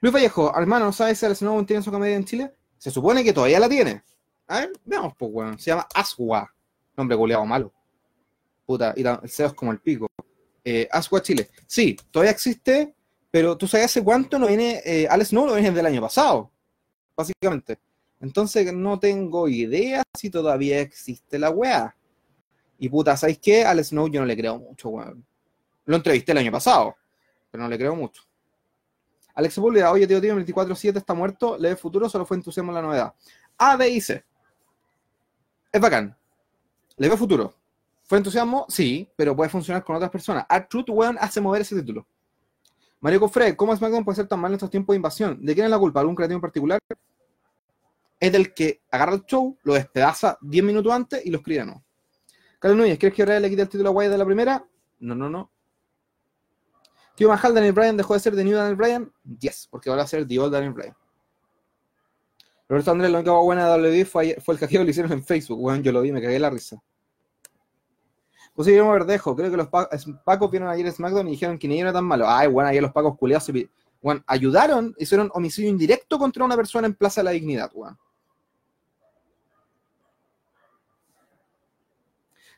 Luis 0.00 0.14
Vallejo, 0.14 0.58
hermano, 0.58 0.86
¿no 0.86 0.92
sabes 0.92 1.18
si 1.18 1.26
Alex 1.26 1.42
Novo 1.42 1.66
tiene 1.66 1.82
su 1.82 1.90
comedia 1.90 2.16
en 2.16 2.24
Chile? 2.24 2.54
Se 2.78 2.90
supone 2.90 3.22
que 3.22 3.34
todavía 3.34 3.60
la 3.60 3.68
tiene. 3.68 4.02
A 4.46 4.60
ver, 4.60 4.72
veamos, 4.86 5.12
pues, 5.18 5.30
weón. 5.34 5.58
Se 5.58 5.70
llama 5.70 5.86
Aswa. 5.94 6.50
Nombre 6.96 7.14
goleado 7.14 7.44
malo. 7.44 7.74
Puta, 8.64 8.94
y 8.96 9.02
el 9.02 9.28
CEO 9.28 9.48
es 9.48 9.52
como 9.52 9.70
el 9.70 9.80
pico. 9.80 10.06
Eh, 10.64 10.88
Chile. 11.22 11.50
Sí, 11.66 11.96
todavía 12.10 12.32
existe, 12.32 12.94
pero 13.30 13.56
tú 13.56 13.66
sabes 13.66 13.86
hace 13.86 14.04
cuánto 14.04 14.38
no 14.38 14.46
viene. 14.46 14.80
Eh, 14.84 15.06
Alex 15.08 15.32
no 15.32 15.46
viene 15.52 15.70
del 15.70 15.86
año 15.86 16.00
pasado, 16.00 16.50
básicamente. 17.16 17.78
Entonces 18.20 18.72
no 18.72 19.00
tengo 19.00 19.48
idea 19.48 20.02
si 20.16 20.30
todavía 20.30 20.80
existe 20.80 21.38
la 21.38 21.50
weá. 21.50 21.96
Y 22.78 22.88
puta, 22.88 23.16
¿sabéis 23.16 23.38
qué? 23.38 23.64
Al 23.64 23.84
Snow 23.84 24.08
yo 24.08 24.20
no 24.20 24.26
le 24.26 24.36
creo 24.36 24.58
mucho, 24.58 24.88
weón. 24.90 25.24
Lo 25.84 25.96
entrevisté 25.96 26.32
el 26.32 26.38
año 26.38 26.52
pasado, 26.52 26.96
pero 27.50 27.64
no 27.64 27.68
le 27.68 27.76
creo 27.76 27.94
mucho. 27.96 28.22
Alex 29.34 29.54
Sepúlveda, 29.54 29.90
oye, 29.90 30.06
tío, 30.06 30.20
tío, 30.20 30.36
24-7 30.36 30.98
está 30.98 31.14
muerto, 31.14 31.56
le 31.58 31.70
ve 31.70 31.76
futuro, 31.76 32.08
solo 32.08 32.26
fue 32.26 32.36
entusiasmo 32.36 32.70
en 32.70 32.74
la 32.74 32.82
novedad. 32.82 33.14
A. 33.58 33.78
Es 33.84 35.80
bacán. 35.80 36.16
Le 36.96 37.08
ve 37.08 37.16
futuro. 37.16 37.54
¿Fue 38.12 38.18
entusiasmo? 38.18 38.66
Sí, 38.68 39.08
pero 39.16 39.34
puede 39.34 39.48
funcionar 39.48 39.82
con 39.82 39.96
otras 39.96 40.10
personas. 40.10 40.44
Art 40.46 40.68
Truth, 40.68 40.90
weón, 40.90 41.16
hace 41.18 41.40
mover 41.40 41.62
ese 41.62 41.74
título. 41.76 42.06
Mario 43.00 43.20
Cofre, 43.20 43.56
¿cómo 43.56 43.74
SmackDown 43.74 44.04
puede 44.04 44.16
ser 44.16 44.28
tan 44.28 44.38
mal 44.38 44.50
en 44.50 44.56
estos 44.56 44.68
tiempos 44.68 44.92
de 44.92 44.98
invasión? 44.98 45.42
¿De 45.42 45.54
quién 45.54 45.64
es 45.64 45.70
la 45.70 45.78
culpa? 45.78 46.00
¿Algún 46.00 46.14
creativo 46.14 46.36
en 46.36 46.42
particular? 46.42 46.78
Es 48.20 48.30
del 48.30 48.52
que 48.52 48.82
agarra 48.90 49.14
el 49.14 49.24
show, 49.24 49.56
lo 49.62 49.72
despedaza 49.72 50.36
10 50.42 50.62
minutos 50.62 50.92
antes 50.92 51.24
y 51.24 51.30
lo 51.30 51.38
escribe 51.38 51.64
no. 51.64 51.82
Carlos 52.58 52.80
Núñez, 52.80 52.98
¿quieres 52.98 53.16
que 53.16 53.24
Real 53.24 53.40
le 53.40 53.48
quite 53.48 53.62
el 53.62 53.70
título 53.70 53.88
a 53.88 53.92
Wyatt 53.92 54.12
de 54.12 54.18
la 54.18 54.26
primera? 54.26 54.62
No, 55.00 55.14
no, 55.14 55.30
no. 55.30 55.50
Tío 57.14 57.28
Mahal, 57.28 57.54
Daniel 57.54 57.72
Bryan 57.72 57.96
dejó 57.96 58.12
de 58.12 58.20
ser 58.20 58.36
The 58.36 58.44
New 58.44 58.58
Daniel 58.58 58.76
Bryan? 58.76 59.10
Yes, 59.40 59.68
porque 59.70 59.88
ahora 59.88 60.00
va 60.00 60.04
a 60.04 60.08
ser 60.08 60.28
The 60.28 60.38
Old 60.38 60.52
Daniel 60.52 60.74
Bryan. 60.74 60.96
Roberto 62.68 62.90
Andrés, 62.90 63.10
lo 63.10 63.20
único 63.20 63.42
buena 63.42 63.74
de 63.74 63.82
WWE 63.82 64.04
fue, 64.04 64.36
fue 64.44 64.52
el 64.52 64.60
hackeo 64.60 64.84
que 64.84 64.90
hicieron 64.90 65.12
en 65.12 65.24
Facebook. 65.24 65.58
Bueno, 65.58 65.82
yo 65.82 65.92
lo 65.92 66.02
vi, 66.02 66.12
me 66.12 66.20
cagué 66.20 66.38
la 66.38 66.50
risa. 66.50 66.78
José 68.54 68.70
Guillermo 68.70 68.92
Verdejo, 68.92 69.34
creo 69.34 69.50
que 69.50 69.56
los 69.56 69.68
Pacos 69.68 70.50
vieron 70.50 70.68
ayer 70.68 70.90
SmackDown 70.92 71.28
y 71.28 71.32
dijeron 71.32 71.58
que 71.58 71.68
ni 71.68 71.80
era 71.80 71.92
tan 71.92 72.04
malo. 72.04 72.26
Ay, 72.28 72.48
bueno, 72.48 72.68
ayer 72.68 72.82
los 72.82 72.92
Pacos 72.92 73.16
culiados 73.16 73.44
se 73.44 73.70
bueno, 74.02 74.22
ayudaron, 74.26 74.94
hicieron 74.98 75.30
homicidio 75.32 75.70
indirecto 75.70 76.18
contra 76.18 76.44
una 76.44 76.56
persona 76.56 76.88
en 76.88 76.94
Plaza 76.94 77.20
de 77.20 77.24
la 77.24 77.30
Dignidad, 77.30 77.70
weón. 77.72 77.96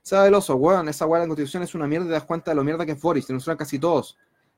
Sabe 0.03 0.29
el 0.29 0.35
oso, 0.35 0.57
weón, 0.57 0.89
esa 0.89 1.07
weá 1.07 1.21
de 1.21 1.27
la 1.27 1.29
constitución 1.29 1.63
es 1.63 1.75
una 1.75 1.87
mierda, 1.87 2.07
te 2.07 2.13
das 2.13 2.25
cuenta 2.25 2.51
de 2.51 2.55
lo 2.55 2.65
mierda 2.65 2.87
que 2.87 2.93
es 2.93 3.01
Boris, 3.01 3.27
te 3.27 3.39
suenan 3.39 3.59
casi 3.59 3.79
todos. 3.79 4.17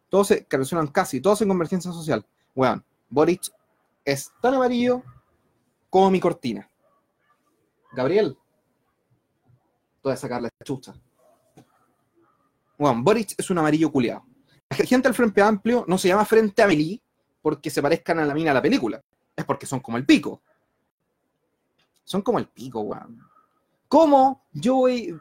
Todos 0.09 0.29
se 0.29 0.47
resuenan 0.49 0.87
casi, 0.87 1.21
todos 1.21 1.43
en 1.43 1.49
convergencia 1.49 1.91
social. 1.93 2.25
Weón, 2.55 2.85
Boris 3.11 3.53
es 4.05 4.33
tan 4.41 4.55
amarillo 4.55 5.03
como 5.91 6.11
mi 6.11 6.21
cortina. 6.21 6.71
Gabriel, 7.93 8.39
voy 10.03 10.13
a 10.13 10.17
sacarle 10.17 10.51
chucha. 10.65 10.95
Bueno, 12.79 13.03
Boric 13.03 13.35
es 13.39 13.51
un 13.51 13.59
amarillo 13.59 13.91
culiado. 13.91 14.25
La 14.71 14.77
gente 14.77 15.09
del 15.09 15.15
Frente 15.15 15.41
Amplio 15.41 15.85
no 15.87 15.97
se 15.97 16.09
llama 16.09 16.25
Frente 16.25 16.63
Amelie 16.63 17.01
porque 17.41 17.71
se 17.71 17.81
parezcan 17.81 18.19
a 18.19 18.27
la 18.27 18.35
mina 18.35 18.51
de 18.51 18.55
la 18.55 18.63
película. 18.63 19.03
Es 19.35 19.45
porque 19.45 19.67
son 19.67 19.81
como 19.81 19.97
el 19.97 20.05
pico. 20.05 20.43
Son 22.05 22.23
como 22.23 22.39
el 22.39 22.49
pico, 22.49 22.81
weón. 22.81 23.21
¿Cómo 23.89 24.45
yo 24.53 24.75
voy, 24.77 25.19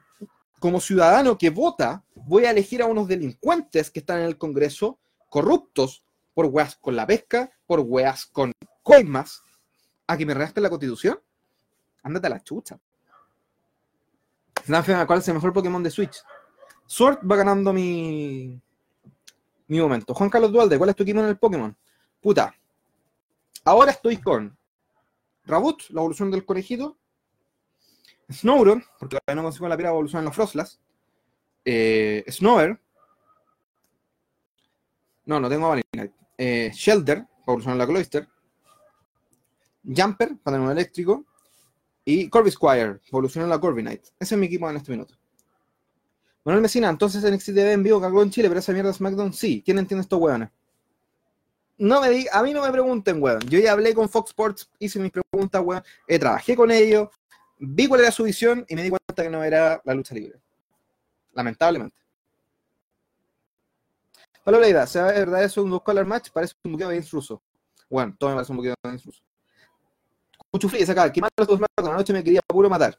como 0.59 0.79
ciudadano 0.79 1.37
que 1.37 1.49
vota, 1.49 2.03
voy 2.15 2.45
a 2.45 2.51
elegir 2.51 2.81
a 2.81 2.87
unos 2.87 3.07
delincuentes 3.07 3.91
que 3.91 3.99
están 3.99 4.19
en 4.19 4.25
el 4.25 4.37
Congreso, 4.37 4.99
corruptos, 5.29 6.03
por 6.33 6.47
weas 6.47 6.75
con 6.75 6.95
la 6.95 7.05
pesca, 7.05 7.51
por 7.67 7.79
weas 7.81 8.25
con 8.25 8.51
coimas, 8.81 9.43
a 10.07 10.17
que 10.17 10.25
me 10.25 10.33
redacten 10.33 10.63
la 10.63 10.69
constitución? 10.69 11.19
Ándate 12.03 12.27
a 12.27 12.31
la 12.31 12.43
chucha. 12.43 12.79
¿Cuál 15.05 15.19
es 15.19 15.27
el 15.27 15.35
mejor 15.35 15.53
Pokémon 15.53 15.83
de 15.83 15.91
Switch? 15.91 16.23
Sword 16.85 17.19
va 17.29 17.35
ganando 17.35 17.73
mi, 17.73 18.61
mi 19.67 19.79
momento. 19.79 20.13
Juan 20.13 20.29
Carlos 20.29 20.51
Dualde, 20.51 20.77
¿cuál 20.77 20.89
es 20.89 20.95
tu 20.95 21.03
equipo 21.03 21.19
en 21.19 21.27
el 21.27 21.37
Pokémon? 21.37 21.75
Puta. 22.21 22.53
Ahora 23.63 23.91
estoy 23.91 24.17
con 24.17 24.55
Rabut, 25.45 25.81
la 25.89 26.01
evolución 26.01 26.31
del 26.31 26.45
conejito. 26.45 26.97
Snowron, 28.31 28.83
porque 28.99 29.17
todavía 29.17 29.41
no 29.41 29.47
consigo 29.47 29.67
la 29.67 29.77
piedra 29.77 29.91
evolución 29.91 30.19
en 30.19 30.25
los 30.25 30.35
Frostlas. 30.35 30.79
Eh, 31.63 32.23
Snover. 32.29 32.79
No, 35.25 35.39
no 35.39 35.49
tengo 35.49 35.69
Valinite. 35.69 36.13
Eh, 36.37 36.71
Shelter, 36.73 37.25
evolución 37.45 37.73
en 37.73 37.79
la 37.79 37.87
Cloister. 37.87 38.27
Jumper, 39.83 40.37
pantalón 40.37 40.71
eléctrico. 40.71 41.25
Y 42.03 42.29
Corvisquire, 42.29 42.99
evolución 43.07 43.43
en 43.45 43.49
la 43.49 43.59
Corviknight. 43.59 44.03
Ese 44.19 44.35
es 44.35 44.39
mi 44.39 44.45
equipo 44.45 44.69
en 44.69 44.77
este 44.77 44.91
minuto. 44.91 45.15
Manuel 46.45 46.61
Mesina, 46.61 46.89
entonces 46.89 47.23
NXT 47.23 47.47
TV 47.47 47.73
en 47.73 47.81
vivo 47.81 47.99
cagó 47.99 48.21
en 48.21 48.29
Chile, 48.29 48.47
pero 48.47 48.59
esa 48.59 48.71
mierda 48.71 48.93
SmackDown 48.93 49.33
sí. 49.33 49.63
¿Quién 49.65 49.79
entiende 49.79 50.03
estos 50.03 50.19
hueones? 50.19 50.49
No 51.77 51.99
me 51.99 52.09
di, 52.09 52.27
a 52.31 52.43
mí 52.43 52.53
no 52.53 52.61
me 52.61 52.71
pregunten, 52.71 53.21
weón. 53.21 53.41
Yo 53.49 53.59
ya 53.59 53.71
hablé 53.71 53.95
con 53.95 54.07
Fox 54.07 54.29
Sports, 54.29 54.69
hice 54.77 54.99
mis 54.99 55.11
preguntas, 55.11 55.61
weón. 55.65 55.83
Eh, 56.07 56.19
trabajé 56.19 56.55
con 56.55 56.69
ellos, 56.69 57.09
vi 57.57 57.87
cuál 57.87 58.01
era 58.01 58.11
su 58.11 58.23
visión 58.23 58.63
y 58.69 58.75
me 58.75 58.83
di 58.83 58.89
cuenta 58.89 59.23
que 59.23 59.29
no 59.29 59.43
era 59.43 59.81
la 59.83 59.93
lucha 59.95 60.13
libre. 60.13 60.39
Lamentablemente. 61.33 61.97
Pablo 64.43 64.59
Leida, 64.59 64.85
¿se 64.85 65.01
ve 65.01 65.11
verdad 65.13 65.43
eso 65.43 65.63
un 65.63 65.71
dos 65.71 65.81
color 65.81 66.05
match? 66.05 66.29
Parece 66.29 66.53
un 66.63 66.77
de 66.77 66.87
Vince 66.87 67.09
Russo. 67.11 67.41
Bueno, 67.89 68.15
todo 68.19 68.29
me 68.29 68.35
parece 68.35 68.51
un 68.51 68.57
buqueo 68.57 68.75
de 68.83 68.89
Vince 68.91 69.05
Russo. 69.07 69.23
Cuchufli, 70.51 70.83
acá, 70.83 71.11
que 71.11 71.21
los 71.35 71.47
dos 71.47 71.59
con 71.75 71.89
la 71.89 71.97
noche 71.97 72.13
me 72.13 72.23
quería 72.23 72.41
puro 72.47 72.69
matar. 72.69 72.97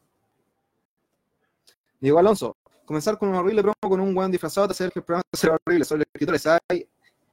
Diego 2.01 2.19
Alonso, 2.19 2.57
comenzar 2.87 3.19
con 3.19 3.29
un 3.29 3.35
horrible 3.35 3.63
promo 3.63 3.75
con 3.81 4.01
un 4.01 4.17
weón 4.17 4.31
disfrazado 4.31 4.71
hacer 4.71 4.91
que 4.91 5.01
el 5.01 5.05
programa 5.05 5.25
sea 5.33 5.57
horrible. 5.65 5.85
Sobre 5.85 6.01
los 6.01 6.07
escritores, 6.15 6.47
hay. 6.47 6.89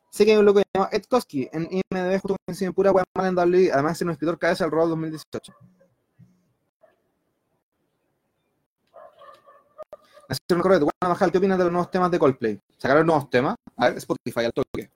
Sé 0.10 0.26
que 0.26 0.32
hay 0.32 0.38
un 0.38 0.46
loco 0.46 0.62
llamado 0.74 0.92
Ed 0.94 1.06
Koski 1.06 1.50
en 1.52 1.68
IMDB 1.72 2.20
justo 2.22 2.36
con 2.46 2.74
pura 2.74 2.92
weón 2.92 3.06
en 3.16 3.36
WWE, 3.38 3.72
además 3.72 3.98
de 3.98 4.06
un 4.06 4.12
escritor 4.12 4.38
cabeza 4.38 4.66
del 4.66 4.72
rol 4.72 4.90
2018. 4.90 5.54
Nación 10.30 10.62
correcto, 10.62 10.86
bueno, 10.86 11.14
bajar, 11.14 11.32
¿qué 11.32 11.38
opinas 11.38 11.58
de 11.58 11.64
los 11.66 11.74
nuevos 11.74 11.92
temas 11.92 12.10
de 12.10 12.20
Coldplay? 12.20 12.60
¿Sacaron 12.78 13.06
nuevos 13.06 13.30
temas? 13.30 13.56
A 13.76 13.90
ver, 13.90 13.98
Spotify, 13.98 14.46
al 14.46 14.54
toque. 14.54 14.90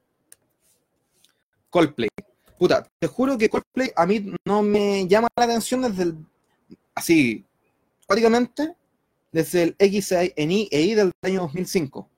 Coldplay. 1.69 2.09
Puta, 2.57 2.87
te 2.99 3.07
juro 3.07 3.37
que 3.37 3.49
Coldplay 3.49 3.91
a 3.95 4.05
mí 4.05 4.33
no 4.45 4.63
me 4.63 5.07
llama 5.07 5.27
la 5.35 5.45
atención 5.45 5.81
desde 5.81 6.03
el. 6.03 6.17
Así, 6.95 7.45
prácticamente, 8.07 8.75
desde 9.31 9.63
el 9.63 9.75
XI 9.79 10.33
en 10.35 10.51
I 10.51 10.69
e 10.71 10.81
I 10.81 10.95
del 10.95 11.11
año 11.21 11.41
2005. 11.41 12.09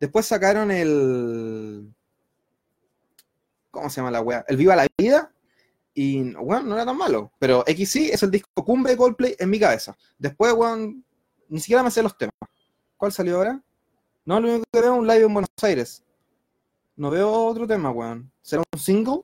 Después 0.00 0.26
sacaron 0.26 0.70
el. 0.70 1.94
¿Cómo 3.70 3.90
se 3.90 3.96
llama 3.96 4.10
la 4.10 4.20
weá? 4.20 4.44
El 4.48 4.56
Viva 4.56 4.76
la 4.76 4.86
Vida. 4.98 5.32
Y, 5.94 6.32
bueno, 6.34 6.62
no 6.62 6.74
era 6.74 6.84
tan 6.84 6.96
malo. 6.96 7.32
Pero 7.38 7.64
XI 7.66 8.10
es 8.10 8.22
el 8.22 8.30
disco 8.30 8.64
cumbre 8.64 8.92
de 8.92 8.98
Coldplay 8.98 9.36
en 9.38 9.48
mi 9.48 9.60
cabeza. 9.60 9.96
Después, 10.18 10.52
weón, 10.52 11.04
ni 11.48 11.60
siquiera 11.60 11.82
me 11.82 11.90
sé 11.90 12.02
los 12.02 12.18
temas. 12.18 12.34
¿Cuál 12.96 13.12
salió 13.12 13.36
ahora? 13.36 13.62
No, 14.24 14.40
lo 14.40 14.48
único 14.48 14.64
que 14.72 14.80
veo 14.80 14.94
es 14.94 15.00
un 15.00 15.06
live 15.06 15.22
en 15.22 15.34
Buenos 15.34 15.50
Aires. 15.62 16.04
No 16.96 17.10
veo 17.10 17.32
otro 17.32 17.66
tema, 17.66 17.90
weón. 17.90 18.30
¿Será 18.42 18.62
un 18.72 18.78
single? 18.78 19.22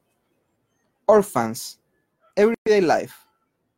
Orphans. 1.07 1.81
Everyday 2.37 2.81
Life. 2.81 3.15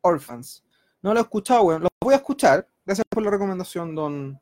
Orphans. 0.01 0.63
No 1.01 1.13
lo 1.13 1.19
he 1.19 1.23
escuchado, 1.23 1.63
weón. 1.63 1.83
Lo 1.83 1.89
voy 2.01 2.13
a 2.13 2.17
escuchar, 2.17 2.67
Gracias 2.85 3.05
por 3.09 3.23
la 3.23 3.31
recomendación, 3.31 3.95
don 3.95 4.39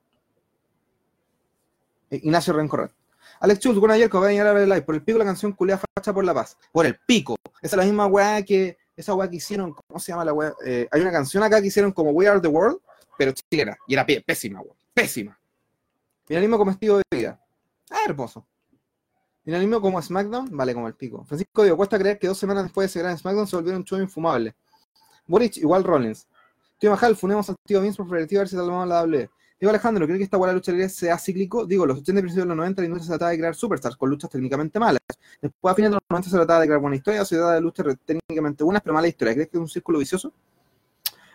eh, 2.10 2.20
Ignacio 2.24 2.54
Rencorret. 2.54 2.92
Alex 3.40 3.60
Chus, 3.60 3.80
con 3.80 3.90
ayer 3.90 4.10
voy 4.10 4.28
a 4.28 4.32
llegar 4.32 4.48
a 4.48 4.54
ver 4.54 4.64
el 4.64 4.70
live. 4.70 4.82
Por 4.82 4.96
el 4.96 5.04
pico 5.04 5.18
la 5.18 5.26
canción 5.26 5.52
Culea 5.54 5.80
Facha 5.80 6.14
por 6.14 6.24
la 6.24 6.34
Paz. 6.34 6.58
Por 6.72 6.86
el 6.86 7.00
pico. 7.08 7.36
Esa 7.62 7.76
es 7.76 7.78
la 7.78 7.84
misma 7.84 8.08
weá 8.08 8.44
que. 8.44 8.78
Esa 8.96 9.14
weá 9.16 9.30
que 9.30 9.38
hicieron. 9.38 9.74
¿Cómo 9.74 10.00
se 10.00 10.12
llama 10.12 10.26
la 10.26 10.34
weá? 10.34 10.54
Eh, 10.66 10.88
hay 10.92 11.02
una 11.02 11.12
canción 11.12 11.42
acá 11.44 11.62
que 11.62 11.68
hicieron 11.68 11.92
como 11.92 12.12
We 12.12 12.28
Are 12.28 12.40
the 12.40 12.48
World, 12.48 12.80
pero 13.18 13.32
chilena. 13.32 13.78
Y 13.88 13.94
era 13.94 14.06
pésima, 14.06 14.62
weá. 14.62 14.76
Pésima. 14.94 15.40
Finalismo 16.26 16.58
como 16.58 16.72
estilo 16.72 16.98
de 16.98 17.04
vida. 17.12 17.40
Ah, 17.90 18.00
hermoso. 18.06 18.46
Finalismo 19.44 19.82
como 19.82 20.00
SmackDown, 20.02 20.56
vale 20.56 20.74
como 20.74 20.88
el 20.88 20.94
pico. 20.94 21.24
Francisco 21.26 21.64
Diego, 21.64 21.78
cuesta 21.78 21.98
creer 21.98 22.20
que 22.20 22.28
dos 22.28 22.38
semanas 22.38 22.64
después 22.64 22.86
de 22.86 22.90
ese 22.90 23.00
gran 23.00 23.18
SmackDown 23.18 23.48
se 23.48 23.56
volvieron 23.56 23.82
un 23.82 23.86
show 23.86 24.00
infumable. 24.00 24.56
Boric 25.26 25.58
igual 25.58 25.84
Rollins. 25.84 26.28
Tío 26.82 26.90
Majal, 26.90 27.16
funemos 27.16 27.48
al 27.48 27.58
tío 27.64 27.80
Vince 27.80 27.98
por 27.98 28.08
preventiva 28.08 28.40
a 28.40 28.42
ver 28.42 28.48
si 28.50 28.56
salvamos 28.56 28.88
la 28.88 29.02
W. 29.02 29.30
Digo 29.60 29.70
Alejandro, 29.70 30.08
¿cree 30.08 30.18
que 30.18 30.24
esta 30.24 30.38
buena 30.38 30.52
lucha 30.52 30.72
libre 30.72 30.90
sea 30.90 31.16
cíclico? 31.20 31.64
Digo, 31.68 31.86
los 31.86 32.00
80 32.00 32.12
y 32.12 32.24
principios 32.24 32.46
de 32.46 32.48
los 32.48 32.58
90 32.58 32.82
la 32.82 32.86
industria 32.88 33.06
se 33.06 33.12
trataba 33.12 33.30
de 33.30 33.38
crear 33.38 33.54
superstars 33.54 33.96
con 33.96 34.10
luchas 34.10 34.32
técnicamente 34.32 34.80
malas. 34.80 35.02
Después 35.40 35.72
a 35.72 35.76
fines 35.76 35.92
de 35.92 35.94
los 35.98 36.02
90 36.10 36.30
se 36.32 36.36
trataba 36.36 36.60
de 36.60 36.66
crear 36.66 36.82
buena 36.82 36.96
historia, 36.96 37.24
trataba 37.24 37.54
de 37.54 37.62
luchas 37.62 37.86
técnicamente 38.04 38.64
buenas, 38.64 38.82
pero 38.82 38.96
mala 38.96 39.08
historia. 39.08 39.36
¿Crees 39.36 39.50
que 39.50 39.58
es 39.58 39.62
un 39.62 39.70
círculo 39.70 40.00
vicioso? 40.00 40.34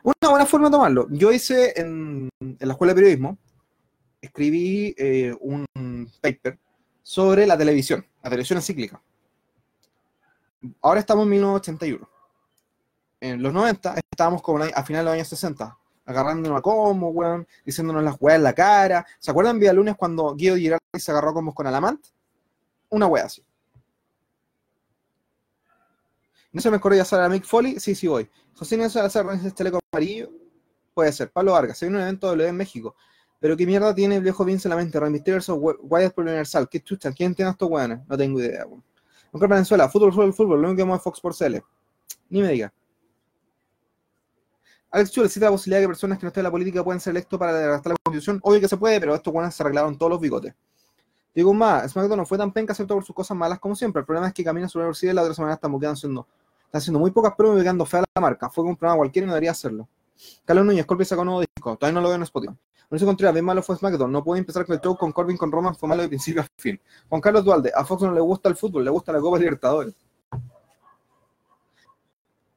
Una 0.03 0.31
buena 0.31 0.47
forma 0.47 0.67
de 0.67 0.73
tomarlo. 0.73 1.07
Yo 1.11 1.31
hice 1.31 1.81
en, 1.81 2.29
la 2.59 2.73
escuela 2.73 2.93
de 2.93 2.97
periodismo, 2.97 3.39
escribí 4.21 4.97
eh, 4.99 5.33
un 5.41 6.11
paper 6.21 6.59
sobre 7.05 7.47
la 7.47 7.57
televisión. 7.57 8.05
La 8.21 8.31
televisión 8.31 8.59
es 8.59 8.67
cíclica. 8.67 9.01
Ahora 10.83 10.99
estamos 10.99 11.23
en 11.23 11.31
1981 11.31 12.16
en 13.31 13.43
los 13.43 13.53
90 13.53 13.97
estábamos 14.11 14.43
como 14.43 14.63
a 14.63 14.83
finales 14.85 14.89
de 14.89 15.05
los 15.05 15.13
años 15.15 15.29
60, 15.29 15.79
agarrándonos 16.05 16.59
a 16.59 16.63
combo, 16.63 17.11
weón, 17.11 17.47
diciéndonos 17.65 18.03
las 18.03 18.17
weas 18.21 18.37
en 18.37 18.43
la 18.43 18.53
cara. 18.53 19.07
¿Se 19.19 19.31
acuerdan 19.31 19.59
Vía 19.59 19.73
Lunes 19.73 19.97
cuando 19.97 20.35
Guido 20.35 20.57
Girardi 20.57 20.83
se 20.99 21.11
agarró 21.11 21.31
a 21.31 21.35
combos 21.35 21.55
con 21.55 21.67
Alamant? 21.67 22.07
Una 22.89 23.07
wea 23.07 23.25
así. 23.25 23.45
¿No 26.53 26.61
se 26.61 26.71
me 26.71 26.81
corre 26.81 26.97
ya 26.97 27.25
a 27.25 27.29
Mick 27.29 27.45
Foley? 27.45 27.79
Sí, 27.79 27.95
sí 27.95 28.07
voy. 28.07 28.31
José 28.55 28.77
Nelson 28.77 29.05
hacer 29.05 29.27
ese 29.35 29.53
chaleco 29.53 29.79
amarillo. 29.93 30.31
Puede 30.95 31.13
ser. 31.13 31.31
Pablo 31.31 31.53
Vargas, 31.53 31.77
se 31.77 31.85
viene 31.85 31.99
un 31.99 32.03
evento 32.05 32.35
de 32.35 32.49
en 32.49 32.57
México. 32.57 32.97
Pero 33.39 33.57
qué 33.57 33.67
mierda 33.67 33.95
tiene 33.95 34.17
el 34.17 34.23
viejo 34.23 34.45
Vince 34.45 34.69
en 34.69 34.71
la 34.71 34.77
mente. 34.77 34.99
Rey. 34.99 35.23
Wyatt 35.83 36.15
por 36.15 36.25
Universal. 36.25 36.67
¿Qué 36.71 36.81
chucha? 36.81 37.13
¿Quién 37.13 37.35
tiene 37.35 37.51
estos 37.51 37.69
weones? 37.69 38.01
No 38.09 38.17
tengo 38.17 38.41
idea, 38.41 38.65
weón. 38.65 38.83
Juan 39.39 39.51
Venezuela, 39.51 39.89
fútbol, 39.89 40.13
fútbol, 40.13 40.33
fútbol, 40.33 40.63
lo 40.63 40.69
único 40.69 40.77
que 40.79 40.83
vemos 40.85 40.99
es 40.99 41.05
Fox 41.05 41.21
por 41.21 41.37
CL. 41.37 41.63
Ni 42.31 42.41
me 42.41 42.49
diga. 42.49 42.73
Alex 44.97 45.11
Chule 45.11 45.29
cita 45.29 45.45
la 45.45 45.51
posibilidad 45.51 45.81
de 45.81 45.85
que 45.85 45.89
personas 45.89 46.19
que 46.19 46.25
no 46.25 46.29
estén 46.29 46.41
en 46.41 46.45
la 46.45 46.51
política 46.51 46.83
puedan 46.83 47.01
ser 47.01 47.11
electos 47.11 47.39
para 47.39 47.53
redactar 47.53 47.93
la 47.93 47.97
constitución. 48.03 48.41
Obvio 48.43 48.63
que 48.63 48.69
se 48.69 48.79
puede, 48.79 48.99
pero 48.99 49.15
estos 49.15 49.31
buenos 49.31 49.55
se 49.55 49.63
arreglaron 49.63 49.99
todos 49.99 50.09
los 50.09 50.19
bigotes. 50.19 50.55
Digo 51.35 51.53
más, 51.53 51.93
SmackDown 51.93 52.17
no 52.17 52.25
fue 52.25 52.39
tan 52.39 52.51
penca, 52.51 52.73
excepto 52.73 52.95
por 52.95 53.05
sus 53.05 53.15
cosas 53.15 53.37
malas 53.37 53.59
como 53.59 53.77
siempre. 53.77 54.01
El 54.01 54.07
problema 54.07 54.29
es 54.29 54.33
que 54.33 54.43
camina 54.43 54.71
sobre 54.71 54.89
el 54.89 54.95
y 54.99 55.13
la 55.13 55.21
otra 55.21 55.35
semana 55.35 55.53
están 55.53 55.79
quedando 55.79 55.97
siendo, 55.97 56.27
están 56.65 56.79
haciendo 56.79 56.99
muy 56.99 57.11
pocas 57.11 57.35
pruebas 57.35 57.59
y 57.59 57.63
quedando 57.63 57.85
fea 57.85 58.05
la 58.15 58.21
marca. 58.23 58.49
Fue 58.49 58.65
un 58.65 58.75
programa 58.75 58.97
cualquiera 58.97 59.27
y 59.27 59.29
no 59.29 59.35
debería 59.35 59.51
hacerlo. 59.51 59.87
Carlos 60.47 60.65
Núñez, 60.65 60.87
Corbin 60.87 61.05
sacó 61.05 61.21
un 61.21 61.27
nuevo 61.27 61.41
disco. 61.43 61.77
Todavía 61.77 61.95
no 61.95 62.01
lo 62.01 62.09
veo 62.09 62.17
en 62.17 62.23
Spotify. 62.23 62.55
Mauricio 62.89 63.07
Contreras, 63.07 63.35
bien 63.35 63.45
malo 63.45 63.63
fue 63.63 63.77
SmackDown. 63.77 64.11
No 64.11 64.25
puede 64.25 64.39
empezar 64.39 64.65
con 64.65 64.77
el 64.77 64.81
show 64.81 64.97
con 64.97 65.13
Corbin 65.13 65.37
con 65.37 65.53
Roman, 65.53 65.75
fue 65.75 65.91
malo 65.91 66.01
de 66.01 66.09
principio 66.09 66.41
a 66.41 66.47
fin. 66.57 66.81
Juan 67.11 67.21
Carlos 67.21 67.45
Dualde, 67.45 67.71
a 67.75 67.85
Fox 67.85 68.01
no 68.01 68.13
le 68.13 68.21
gusta 68.23 68.49
el 68.49 68.57
fútbol, 68.57 68.83
le 68.83 68.91
gusta 68.91 69.13
la 69.13 69.21
Copa 69.21 69.39
Libertadores. 69.39 69.95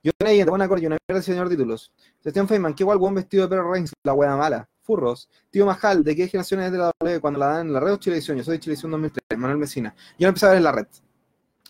Yo 0.01 0.11
tenía 0.17 0.45
buena 0.45 0.67
corte, 0.67 0.87
una 0.87 0.97
mierda 1.07 1.21
señor 1.21 1.49
títulos. 1.49 1.91
Sebastián 2.19 2.47
Feynman, 2.47 2.73
qué 2.73 2.83
igual 2.83 2.97
buen 2.97 3.15
vestido 3.15 3.43
de 3.43 3.49
perro 3.49 3.71
Reigns, 3.71 3.91
la 4.03 4.13
wea 4.13 4.35
mala. 4.35 4.69
Furros. 4.81 5.29
Tío 5.51 5.65
Majal, 5.65 6.03
¿de 6.03 6.15
qué 6.15 6.27
generación 6.27 6.61
es 6.61 6.71
de 6.71 6.77
la 6.77 6.91
W 6.99 7.19
cuando 7.19 7.39
la 7.39 7.47
dan 7.47 7.67
en 7.67 7.73
la 7.73 7.79
red 7.79 7.93
o 7.93 7.97
Chilevisión? 7.97 8.37
Yo 8.37 8.43
soy 8.43 8.57
de 8.57 8.59
Chilevisión 8.61 8.91
2003, 8.91 9.37
Manuel 9.37 9.59
Mesina. 9.59 9.93
Yo 10.17 10.25
no 10.25 10.29
empecé 10.29 10.45
a 10.47 10.49
ver 10.49 10.57
en 10.57 10.63
la 10.63 10.71
red. 10.71 10.87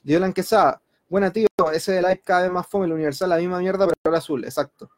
Dylan 0.04 0.32
Quesada, 0.32 0.82
buena 1.10 1.32
tío, 1.32 1.48
ese 1.74 1.94
de 1.94 2.02
live 2.02 2.22
cada 2.24 2.44
vez 2.44 2.52
más 2.52 2.68
fome, 2.68 2.86
el 2.86 2.94
universal, 2.94 3.30
la 3.30 3.38
misma 3.38 3.60
mierda, 3.60 3.86
pero 3.86 3.98
ahora 4.06 4.20
azul, 4.20 4.46
exacto. 4.46 4.90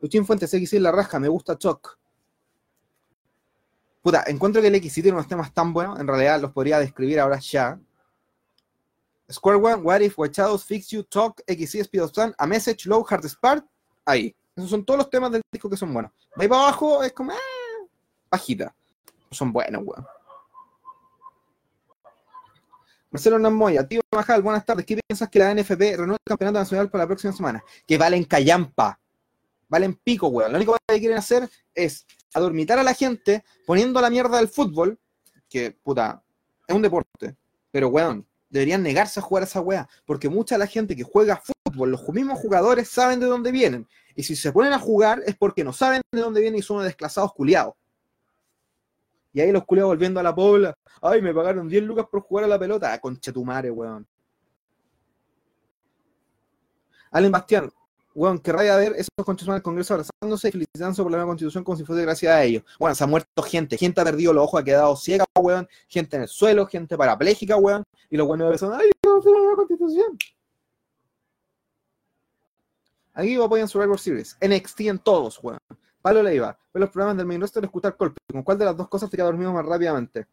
Luchín 0.00 0.26
Fuentes, 0.26 0.50
XC 0.50 0.78
la 0.78 0.92
raja, 0.92 1.18
me 1.18 1.28
gusta 1.28 1.58
Choc. 1.58 1.98
Puta, 4.02 4.22
encuentro 4.28 4.62
que 4.62 4.68
el 4.68 4.76
XC 4.76 5.02
tiene 5.02 5.12
unos 5.12 5.26
temas 5.26 5.52
tan 5.52 5.72
buenos, 5.72 5.98
en 5.98 6.06
realidad 6.06 6.40
los 6.40 6.52
podría 6.52 6.78
describir 6.78 7.18
ahora 7.18 7.40
ya. 7.40 7.80
Square 9.30 9.58
One, 9.58 9.82
What 9.82 10.00
If, 10.00 10.16
Shadows, 10.32 10.64
Fix 10.64 10.88
You, 10.88 11.02
Talk, 11.02 11.42
XC, 11.46 11.80
Speed 11.80 12.02
of 12.02 12.12
Sun, 12.14 12.34
A 12.38 12.46
Message, 12.46 12.86
Low, 12.86 13.04
Hard 13.08 13.24
Spark, 13.28 13.66
ahí. 14.04 14.34
Esos 14.54 14.70
son 14.70 14.84
todos 14.84 14.98
los 14.98 15.10
temas 15.10 15.30
del 15.32 15.42
disco 15.52 15.68
que 15.68 15.76
son 15.76 15.92
buenos. 15.92 16.12
De 16.34 16.44
ahí 16.44 16.48
para 16.48 16.62
abajo 16.62 17.02
es 17.02 17.12
como, 17.12 17.32
eh, 17.32 17.36
bajita. 18.30 18.74
Son 19.30 19.52
buenos, 19.52 19.82
weón. 19.84 20.06
Marcelo 23.10 23.38
Namoya, 23.38 23.86
tío 23.86 24.00
Majal, 24.12 24.42
buenas 24.42 24.64
tardes. 24.64 24.84
¿Qué 24.84 24.98
piensas 25.06 25.28
que 25.28 25.38
la 25.38 25.54
NFP 25.54 25.96
renueve 25.96 26.18
el 26.24 26.28
campeonato 26.28 26.58
nacional 26.58 26.90
para 26.90 27.04
la 27.04 27.08
próxima 27.08 27.32
semana? 27.32 27.64
Que 27.86 27.98
valen 27.98 28.24
callampa. 28.24 28.98
Valen 29.68 29.94
pico, 29.94 30.28
weón. 30.28 30.52
Lo 30.52 30.58
único 30.58 30.76
que 30.86 30.98
quieren 30.98 31.18
hacer 31.18 31.48
es 31.74 32.06
adormitar 32.34 32.78
a 32.78 32.82
la 32.82 32.94
gente 32.94 33.44
poniendo 33.66 34.00
la 34.00 34.10
mierda 34.10 34.38
del 34.38 34.48
fútbol, 34.48 34.98
que, 35.48 35.70
puta, 35.70 36.22
es 36.66 36.74
un 36.74 36.82
deporte. 36.82 37.36
Pero, 37.70 37.88
weón, 37.88 38.26
deberían 38.58 38.82
negarse 38.82 39.20
a 39.20 39.22
jugar 39.22 39.42
a 39.42 39.46
esa 39.46 39.60
weá, 39.60 39.88
porque 40.04 40.28
mucha 40.28 40.54
de 40.54 40.60
la 40.60 40.66
gente 40.66 40.96
que 40.96 41.02
juega 41.02 41.40
fútbol, 41.64 41.90
los 41.90 42.08
mismos 42.08 42.38
jugadores 42.38 42.88
saben 42.88 43.20
de 43.20 43.26
dónde 43.26 43.52
vienen, 43.52 43.86
y 44.14 44.22
si 44.22 44.34
se 44.36 44.52
ponen 44.52 44.72
a 44.72 44.78
jugar 44.78 45.22
es 45.26 45.36
porque 45.36 45.62
no 45.64 45.72
saben 45.72 46.02
de 46.12 46.20
dónde 46.20 46.40
vienen 46.40 46.58
y 46.58 46.62
son 46.62 46.82
desclasados 46.82 47.32
culiados. 47.32 47.74
Y 49.32 49.40
ahí 49.40 49.52
los 49.52 49.64
culiados 49.64 49.90
volviendo 49.90 50.18
a 50.18 50.22
la 50.22 50.34
pobla, 50.34 50.74
ay, 51.02 51.20
me 51.20 51.34
pagaron 51.34 51.68
10 51.68 51.84
lucas 51.84 52.06
por 52.10 52.22
jugar 52.22 52.46
a 52.46 52.48
la 52.48 52.58
pelota, 52.58 52.92
ah, 52.92 52.98
concha 52.98 53.32
tu 53.32 53.44
madre, 53.44 53.70
weón. 53.70 54.06
Allen 57.10 57.32
Bastián, 57.32 57.70
weón, 58.16 58.38
qué 58.38 58.50
raya 58.50 58.76
ver 58.76 58.94
esos 58.94 59.10
conchas 59.24 59.46
del 59.46 59.62
Congreso 59.62 59.92
abrazándose 59.92 60.48
y 60.48 60.52
felicitándose 60.52 61.02
por 61.02 61.12
la 61.12 61.18
nueva 61.18 61.30
constitución 61.30 61.62
como 61.62 61.76
si 61.76 61.84
fuese 61.84 62.02
gracias 62.02 62.32
a 62.32 62.42
ellos. 62.42 62.64
Bueno, 62.78 62.94
se 62.94 63.04
ha 63.04 63.06
muerto 63.06 63.42
gente, 63.42 63.76
gente 63.76 64.00
ha 64.00 64.04
perdido 64.04 64.32
los 64.32 64.44
ojos, 64.44 64.60
ha 64.60 64.64
quedado 64.64 64.96
ciega, 64.96 65.24
weón, 65.38 65.68
gente 65.86 66.16
en 66.16 66.22
el 66.22 66.28
suelo, 66.28 66.66
gente 66.66 66.96
parapléjica, 66.96 67.56
weón, 67.58 67.84
y 68.08 68.16
los 68.16 68.26
buenos 68.26 68.58
son, 68.58 68.72
ay, 68.72 68.90
no, 69.04 69.18
la 69.18 69.38
nueva 69.38 69.56
constitución. 69.56 70.16
Aquí 73.12 73.34
apoyan 73.36 73.68
Survivor 73.68 73.98
Series, 73.98 74.36
NXT 74.40 74.80
en 74.80 74.98
todos, 74.98 75.38
weón. 75.42 75.58
Palo 76.00 76.22
Leiva, 76.22 76.58
ve 76.72 76.80
los 76.80 76.90
programas 76.90 77.18
del 77.18 77.26
main 77.26 77.40
roster 77.40 77.64
escuchar 77.64 77.96
Coldplay. 77.96 78.24
¿Con 78.32 78.42
cuál 78.42 78.58
de 78.58 78.64
las 78.64 78.76
dos 78.76 78.88
cosas 78.88 79.10
te 79.10 79.16
queda 79.16 79.26
dormido 79.26 79.52
más 79.52 79.66
rápidamente? 79.66 80.26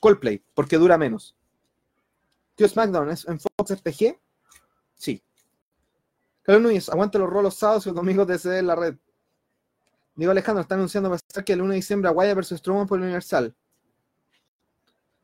Coldplay, 0.00 0.42
porque 0.54 0.76
dura 0.76 0.98
menos. 0.98 1.36
Tío 2.56 2.68
SmackDown, 2.68 3.10
¿es 3.10 3.28
en 3.28 3.38
Fox 3.38 3.76
FPG? 3.76 4.18
Sí. 4.94 5.22
Carlos 6.42 6.62
Núñez, 6.62 6.88
aguanta 6.88 7.18
los 7.18 7.30
rolos 7.30 7.54
sábados 7.54 7.86
y 7.86 7.90
los 7.90 7.96
domingos 7.96 8.26
de 8.26 8.38
CD 8.38 8.58
en 8.58 8.66
la 8.66 8.74
red. 8.74 8.96
Diego 10.14 10.32
Alejandro 10.32 10.62
está 10.62 10.74
anunciando 10.74 11.16
que 11.44 11.52
el 11.52 11.62
1 11.62 11.70
de 11.70 11.76
diciembre 11.76 12.08
Aguaya 12.08 12.34
versus 12.34 12.58
Strowman 12.58 12.86
por 12.86 12.98
el 12.98 13.04
Universal. 13.04 13.54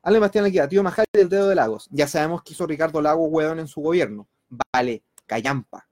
Ale 0.03 0.19
Bastián 0.21 0.45
aquí, 0.47 0.59
tío 0.69 0.83
Majal 0.83 1.05
y 1.13 1.19
el 1.19 1.29
dedo 1.29 1.49
de 1.49 1.55
Lagos. 1.55 1.89
Ya 1.91 2.07
sabemos 2.07 2.43
que 2.43 2.53
hizo 2.53 2.67
Ricardo 2.67 3.03
Lagos, 3.03 3.29
weón, 3.31 3.59
en 3.59 3.69
su 3.69 3.81
gobierno. 3.81 4.29
Vale, 4.73 5.03
callampa. 5.27 5.87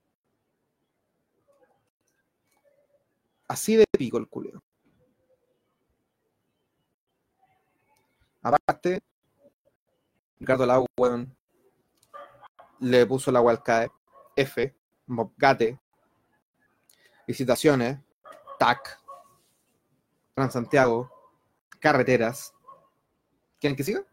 Así 3.48 3.76
de 3.76 3.84
pico 3.98 4.16
el 4.18 4.28
culeo. 4.28 4.62
Aparte, 8.42 9.00
Ricardo 10.38 10.66
Lagos, 10.66 10.86
weón, 10.96 11.36
le 12.80 13.04
puso 13.06 13.32
la 13.32 13.40
agua 13.40 13.52
al 13.52 13.62
CAE, 13.62 13.90
F, 14.36 14.74
Mobgate, 15.06 15.78
Licitaciones, 17.26 17.98
TAC, 18.58 18.98
Transantiago, 20.34 21.10
Carreteras. 21.80 22.52
¿Quieren 23.58 23.76
que 23.76 23.84
siga? 23.84 24.04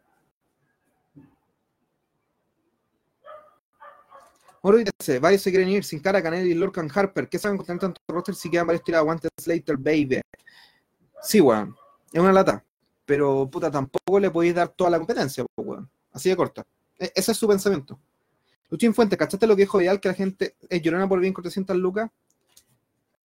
Moro 4.64 4.78
dice, 4.78 5.20
varios 5.20 5.42
se 5.42 5.52
quieren 5.52 5.68
ir 5.68 5.84
sin 5.84 6.00
cara, 6.00 6.24
Canel 6.24 6.48
y 6.48 6.54
Lorcan 6.54 6.90
Harper. 6.94 7.28
¿Qué 7.28 7.38
saben 7.38 7.58
con 7.58 7.66
tanto 7.78 8.00
roster 8.08 8.34
si 8.34 8.50
quedan 8.50 8.66
varios 8.66 8.84
tirados? 8.84 9.04
Aguantes 9.04 9.30
Slater, 9.38 9.76
baby. 9.76 10.22
Sí, 11.22 11.42
weón. 11.42 11.76
Es 12.14 12.22
una 12.22 12.32
lata. 12.32 12.64
Pero, 13.06 13.50
puta, 13.52 13.70
tampoco 13.70 14.20
le 14.22 14.32
podéis 14.32 14.56
dar 14.56 14.70
toda 14.70 14.92
la 14.92 14.98
competencia, 15.00 15.46
weón. 15.58 15.90
Así 16.14 16.30
de 16.30 16.38
corta. 16.38 16.64
E-, 16.98 17.12
ese 17.14 17.34
es 17.34 17.38
su 17.38 17.46
pensamiento. 17.46 18.00
Luchín 18.74 18.96
Fuente, 18.96 19.16
¿cachaste 19.16 19.46
lo 19.46 19.56
que 19.56 19.62
dijo 19.62 19.78
Vidal 19.78 20.00
que 20.00 20.08
la 20.08 20.16
gente 20.16 20.56
es 20.68 20.82
llorona 20.82 21.08
por 21.08 21.20
bien 21.20 21.32
400 21.32 21.78
lucas? 21.78 22.10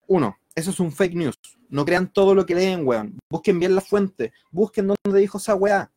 Uno, 0.08 0.36
eso 0.56 0.70
es 0.70 0.80
un 0.80 0.90
fake 0.90 1.14
news. 1.14 1.36
No 1.68 1.84
crean 1.84 2.12
todo 2.12 2.34
lo 2.34 2.44
que 2.44 2.56
leen, 2.56 2.84
weón. 2.84 3.16
Busquen 3.30 3.60
bien 3.60 3.76
la 3.76 3.80
fuente. 3.80 4.32
Busquen 4.50 4.88
dónde 4.88 5.20
dijo 5.20 5.38
esa 5.38 5.54
weá. 5.54 5.88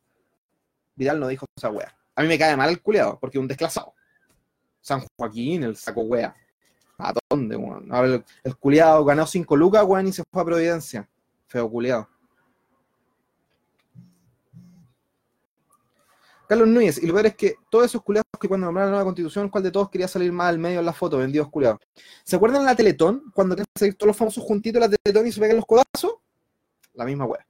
Vidal 0.94 1.18
no 1.18 1.26
dijo 1.26 1.46
esa 1.56 1.68
weá. 1.68 1.92
A 2.14 2.22
mí 2.22 2.28
me 2.28 2.38
cae 2.38 2.56
mal 2.56 2.70
el 2.70 2.80
culiado, 2.80 3.18
porque 3.18 3.38
es 3.38 3.42
un 3.42 3.48
desclasado. 3.48 3.92
San 4.80 5.02
Joaquín, 5.18 5.64
el 5.64 5.76
saco 5.76 6.02
weá. 6.02 6.32
¿A 6.98 7.12
dónde, 7.28 7.56
weón? 7.56 7.92
el, 7.92 8.24
el 8.44 8.56
culiado 8.56 9.04
ganó 9.04 9.26
5 9.26 9.56
lucas, 9.56 9.82
weón, 9.84 10.06
y 10.06 10.12
se 10.12 10.22
fue 10.32 10.42
a 10.42 10.44
Providencia. 10.44 11.08
Feo 11.48 11.68
culiado. 11.68 12.08
Carlos 16.50 16.66
Núñez, 16.66 17.00
y 17.00 17.06
lo 17.06 17.14
peor 17.14 17.26
es 17.26 17.36
que 17.36 17.54
todos 17.70 17.84
esos 17.84 18.02
culiados 18.02 18.26
que 18.40 18.48
cuando 18.48 18.66
nombraron 18.66 18.90
la 18.90 18.96
nueva 18.96 19.04
constitución, 19.04 19.48
¿cuál 19.48 19.62
de 19.62 19.70
todos 19.70 19.88
quería 19.88 20.08
salir 20.08 20.32
más 20.32 20.48
al 20.48 20.58
medio 20.58 20.80
en 20.80 20.84
la 20.84 20.92
foto? 20.92 21.16
Vendidos 21.16 21.48
culiados. 21.48 21.78
¿Se 22.24 22.34
acuerdan 22.34 22.62
de 22.62 22.66
la 22.66 22.74
Teletón? 22.74 23.30
Cuando 23.32 23.54
quieren 23.54 23.70
salir 23.78 23.94
todos 23.94 24.08
los 24.08 24.16
famosos 24.16 24.42
juntitos 24.42 24.82
en 24.82 24.90
la 24.90 24.96
Teletón 24.96 25.28
y 25.28 25.30
se 25.30 25.40
pegan 25.40 25.58
los 25.58 25.64
codazos? 25.64 26.16
La 26.94 27.04
misma 27.04 27.24
wea. 27.26 27.46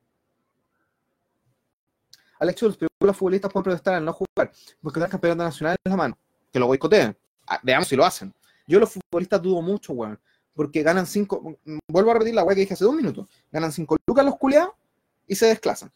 Alex 2.41 2.59
Schultz, 2.59 2.77
pero 2.77 2.91
los 3.01 3.17
futbolistas 3.17 3.51
pueden 3.51 3.65
protestar 3.65 3.95
al 3.95 4.05
no 4.05 4.13
jugar, 4.13 4.53
porque 4.83 4.99
están 4.99 5.11
campeonato 5.11 5.45
nacional 5.45 5.77
en 5.83 5.91
la 5.91 5.97
mano. 5.97 6.19
Que 6.53 6.59
lo 6.59 6.67
boicoteen. 6.67 7.17
Ah, 7.47 7.59
veamos 7.63 7.89
si 7.89 7.97
lo 7.97 8.05
hacen. 8.05 8.35
Yo 8.67 8.79
los 8.79 8.93
futbolistas 8.93 9.41
dudo 9.41 9.63
mucho, 9.63 9.95
weón. 9.95 10.21
Porque 10.53 10.83
ganan 10.83 11.07
cinco. 11.07 11.59
Vuelvo 11.89 12.11
a 12.11 12.13
repetir 12.13 12.35
la 12.35 12.45
weá 12.45 12.55
que 12.55 12.61
dije 12.61 12.75
hace 12.75 12.85
dos 12.85 12.95
minutos. 12.95 13.27
Ganan 13.51 13.73
cinco 13.73 13.97
lucas 14.07 14.27
los 14.27 14.37
culiados 14.37 14.75
y 15.27 15.35
se 15.37 15.47
desclasan. 15.47 15.91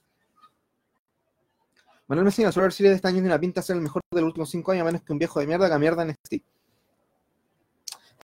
Manuel 2.07 2.27
Messina, 2.27 2.53
Survivor 2.53 2.73
Series 2.73 2.93
de 2.93 2.97
este 2.97 3.09
año 3.09 3.17
tiene 3.17 3.29
una 3.29 3.41
pinta 3.41 3.61
de 3.61 3.67
ser 3.67 3.77
el 3.77 3.83
mejor 3.83 4.03
de 4.11 4.21
los 4.21 4.29
últimos 4.29 4.51
cinco 4.51 4.73
años, 4.73 4.83
a 4.83 4.85
menos 4.85 5.03
que 5.03 5.13
un 5.13 5.19
viejo 5.19 5.41
de 5.41 5.47
mierda 5.47 5.71
que 5.71 5.79
mierda 5.79 6.03
en 6.03 6.09
NXT. 6.11 6.35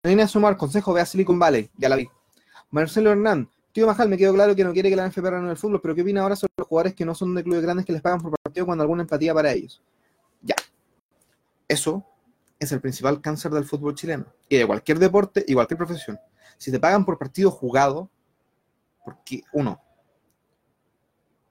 Línea 0.04 0.28
Sumar, 0.28 0.58
consejo, 0.58 0.94
ve 0.94 1.02
a 1.02 1.06
Silicon 1.06 1.38
Valley, 1.38 1.70
ya 1.78 1.90
la 1.90 1.96
vi. 1.96 2.10
Marcelo 2.72 3.12
Hernán, 3.12 3.50
tío 3.72 3.86
Majal, 3.86 4.10
me 4.10 4.18
quedó 4.18 4.34
claro 4.34 4.56
que 4.56 4.64
no 4.64 4.74
quiere 4.74 4.90
que 4.90 4.96
la 4.96 5.08
NFP 5.08 5.26
en 5.26 5.48
el 5.48 5.58
fútbol, 5.58 5.80
pero 5.82 5.94
¿qué 5.94 6.02
opina 6.02 6.22
ahora 6.22 6.36
sobre 6.36 6.54
los 6.58 6.68
jugadores 6.68 6.96
que 6.96 7.06
no 7.06 7.14
son 7.14 7.36
de 7.36 7.44
clubes 7.44 7.62
grandes 7.62 7.86
que 7.86 7.94
les 7.94 8.02
pagan 8.02 8.20
por 8.20 8.34
partido 8.42 8.66
cuando 8.66 8.82
alguna 8.82 9.04
empatía 9.04 9.34
para 9.34 9.52
ellos? 9.52 9.82
Ya. 10.42 10.56
Eso 11.68 12.04
es 12.60 12.72
el 12.72 12.82
principal 12.82 13.22
cáncer 13.22 13.52
del 13.52 13.66
fútbol 13.66 13.94
chileno 13.94 14.26
y 14.50 14.58
de 14.58 14.66
cualquier 14.66 14.98
deporte 14.98 15.46
y 15.48 15.54
cualquier 15.54 15.78
profesión. 15.78 16.20
Si 16.58 16.72
te 16.72 16.80
pagan 16.80 17.06
por 17.06 17.20
partido 17.20 17.52
jugado, 17.52 18.10
porque 19.06 19.44
uno, 19.54 19.80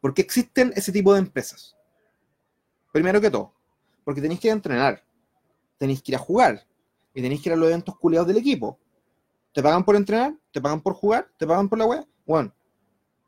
¿por 0.00 0.12
qué 0.12 0.22
existen 0.22 0.72
ese 0.74 0.90
tipo 0.90 1.12
de 1.12 1.20
empresas? 1.20 1.76
Primero 2.96 3.20
que 3.20 3.30
todo, 3.30 3.52
porque 4.04 4.22
tenéis 4.22 4.40
que 4.40 4.48
entrenar, 4.48 5.04
tenéis 5.76 6.00
que 6.00 6.12
ir 6.12 6.16
a 6.16 6.18
jugar 6.18 6.66
y 7.12 7.20
tenéis 7.20 7.42
que 7.42 7.50
ir 7.50 7.52
a 7.52 7.56
los 7.56 7.68
eventos 7.68 7.94
culiados 7.98 8.26
del 8.26 8.38
equipo. 8.38 8.78
¿Te 9.52 9.62
pagan 9.62 9.84
por 9.84 9.96
entrenar? 9.96 10.34
¿Te 10.50 10.62
pagan 10.62 10.80
por 10.80 10.94
jugar? 10.94 11.30
¿Te 11.36 11.46
pagan 11.46 11.68
por 11.68 11.78
la 11.78 11.84
web? 11.84 12.06
Bueno, 12.24 12.54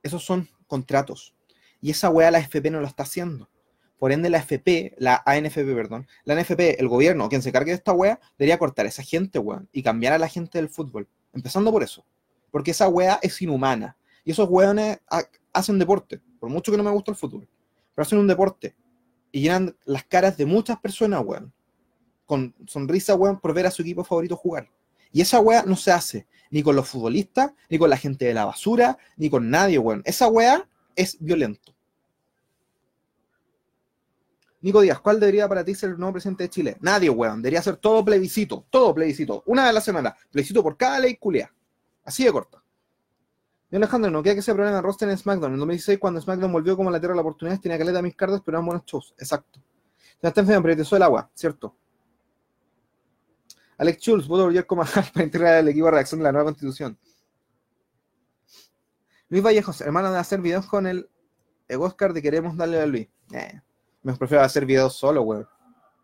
esos 0.02 0.24
son 0.24 0.48
contratos. 0.66 1.34
Y 1.82 1.90
esa 1.90 2.08
wea 2.08 2.30
la 2.30 2.38
FP 2.38 2.70
no 2.70 2.80
lo 2.80 2.86
está 2.86 3.02
haciendo. 3.02 3.50
Por 3.98 4.10
ende, 4.10 4.30
la 4.30 4.38
FP, 4.38 4.94
la 4.96 5.22
ANFP, 5.26 5.74
perdón, 5.74 6.08
la 6.24 6.32
ANFP, 6.32 6.80
el 6.80 6.88
gobierno, 6.88 7.28
quien 7.28 7.42
se 7.42 7.52
cargue 7.52 7.72
de 7.72 7.76
esta 7.76 7.92
wea, 7.92 8.18
debería 8.38 8.58
cortar 8.58 8.86
a 8.86 8.88
esa 8.88 9.02
gente, 9.02 9.38
weón, 9.38 9.68
y 9.70 9.82
cambiar 9.82 10.14
a 10.14 10.18
la 10.18 10.28
gente 10.28 10.56
del 10.56 10.70
fútbol. 10.70 11.06
Empezando 11.34 11.70
por 11.70 11.82
eso. 11.82 12.06
Porque 12.50 12.70
esa 12.70 12.88
wea 12.88 13.18
es 13.20 13.42
inhumana. 13.42 13.98
Y 14.24 14.30
esos 14.30 14.48
weones 14.48 14.98
hacen 15.52 15.78
deporte, 15.78 16.22
por 16.40 16.48
mucho 16.48 16.72
que 16.72 16.78
no 16.78 16.84
me 16.84 16.90
gusta 16.90 17.10
el 17.10 17.18
fútbol. 17.18 17.46
Pero 17.94 18.02
hacen 18.02 18.18
un 18.18 18.26
deporte. 18.26 18.74
Y 19.30 19.42
llenan 19.42 19.76
las 19.84 20.04
caras 20.04 20.36
de 20.36 20.46
muchas 20.46 20.78
personas, 20.80 21.22
weón. 21.24 21.52
Con 22.26 22.54
sonrisa, 22.66 23.14
weón, 23.14 23.40
por 23.40 23.54
ver 23.54 23.66
a 23.66 23.70
su 23.70 23.82
equipo 23.82 24.04
favorito 24.04 24.36
jugar. 24.36 24.68
Y 25.12 25.20
esa 25.20 25.40
wea 25.40 25.62
no 25.62 25.76
se 25.76 25.90
hace 25.92 26.26
ni 26.50 26.62
con 26.62 26.76
los 26.76 26.88
futbolistas, 26.88 27.52
ni 27.68 27.78
con 27.78 27.90
la 27.90 27.96
gente 27.96 28.24
de 28.24 28.34
la 28.34 28.44
basura, 28.44 28.98
ni 29.16 29.28
con 29.30 29.50
nadie, 29.50 29.78
weón. 29.78 30.02
Esa 30.04 30.28
wea 30.28 30.68
es 30.96 31.16
violento. 31.20 31.74
Nico 34.60 34.80
Díaz, 34.80 35.00
¿cuál 35.00 35.20
debería 35.20 35.48
para 35.48 35.64
ti 35.64 35.74
ser 35.74 35.90
el 35.90 35.98
nuevo 35.98 36.14
presidente 36.14 36.44
de 36.44 36.50
Chile? 36.50 36.76
Nadie, 36.80 37.10
weón. 37.10 37.40
Debería 37.40 37.62
ser 37.62 37.76
todo 37.76 38.04
plebiscito. 38.04 38.66
Todo 38.70 38.94
plebiscito. 38.94 39.44
Una 39.46 39.62
vez 39.62 39.70
a 39.70 39.74
la 39.74 39.80
semana. 39.80 40.16
Plebiscito 40.32 40.62
por 40.62 40.76
cada 40.76 40.98
ley 40.98 41.16
culia. 41.16 41.52
Así 42.04 42.24
de 42.24 42.32
corta. 42.32 42.62
Y 43.70 43.76
Alejandro, 43.76 44.10
no 44.10 44.22
queda 44.22 44.34
que 44.34 44.40
ese 44.40 44.54
problema 44.54 44.78
en 44.78 44.82
roster 44.82 45.08
en 45.10 45.18
SmackDown. 45.18 45.52
En 45.52 45.58
2016, 45.58 45.98
cuando 45.98 46.20
SmackDown 46.20 46.52
volvió 46.52 46.76
como 46.76 46.90
la 46.90 46.98
tierra 46.98 47.12
de 47.12 47.16
la 47.16 47.22
oportunidad, 47.22 47.60
tenía 47.60 47.76
caleta 47.76 47.98
de 47.98 48.02
mis 48.02 48.16
cartas, 48.16 48.40
pero 48.44 48.56
eran 48.56 48.66
buenos 48.66 48.84
shows. 48.86 49.14
Exacto. 49.18 49.60
Enfermo, 50.22 50.62
pero 50.62 50.84
te 50.84 50.96
el 50.96 51.02
agua, 51.02 51.30
¿cierto? 51.34 51.76
Alex 53.76 54.02
Schultz, 54.02 54.26
voto 54.26 54.44
por 54.44 54.66
como 54.66 54.84
para 55.14 55.24
integrar 55.24 55.58
el 55.58 55.68
equipo 55.68 55.86
de 55.86 55.92
redacción 55.92 56.18
de 56.18 56.24
la 56.24 56.32
nueva 56.32 56.46
constitución. 56.46 56.98
Luis 59.28 59.42
Vallejos, 59.44 59.80
hermano 59.82 60.10
de 60.10 60.18
hacer 60.18 60.40
videos 60.40 60.66
con 60.66 60.86
el 60.86 61.08
Oscar 61.78 62.12
de 62.12 62.22
queremos 62.22 62.56
darle 62.56 62.80
a 62.80 62.86
Luis. 62.86 63.08
Eh. 63.32 63.60
Me 64.02 64.14
prefiero 64.16 64.42
hacer 64.42 64.64
videos 64.64 64.96
solo, 64.96 65.22
weón. 65.22 65.46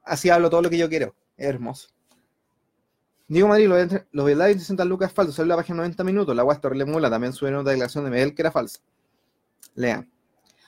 Así 0.05 0.29
hablo 0.29 0.51
todo 0.51 0.63
lo 0.63 0.71
que 0.71 0.77
yo 0.77 0.89
quiero. 0.89 1.15
Es 1.37 1.47
hermoso. 1.47 1.89
Digo 3.27 3.49
Madrid, 3.49 3.69
los 4.13 4.27
de 4.27 4.55
60 4.55 4.85
lucas 4.85 5.13
falso. 5.13 5.33
Sale 5.33 5.49
la 5.49 5.57
página 5.57 5.79
90 5.79 6.05
minutos. 6.05 6.37
La 6.37 6.45
le 6.73 6.85
mula. 6.85 7.11
También 7.11 7.33
sube 7.33 7.51
una 7.51 7.63
declaración 7.63 8.05
de 8.05 8.11
Miguel 8.11 8.35
que 8.35 8.43
era 8.43 8.51
falsa. 8.51 8.81
Lean. 9.75 10.11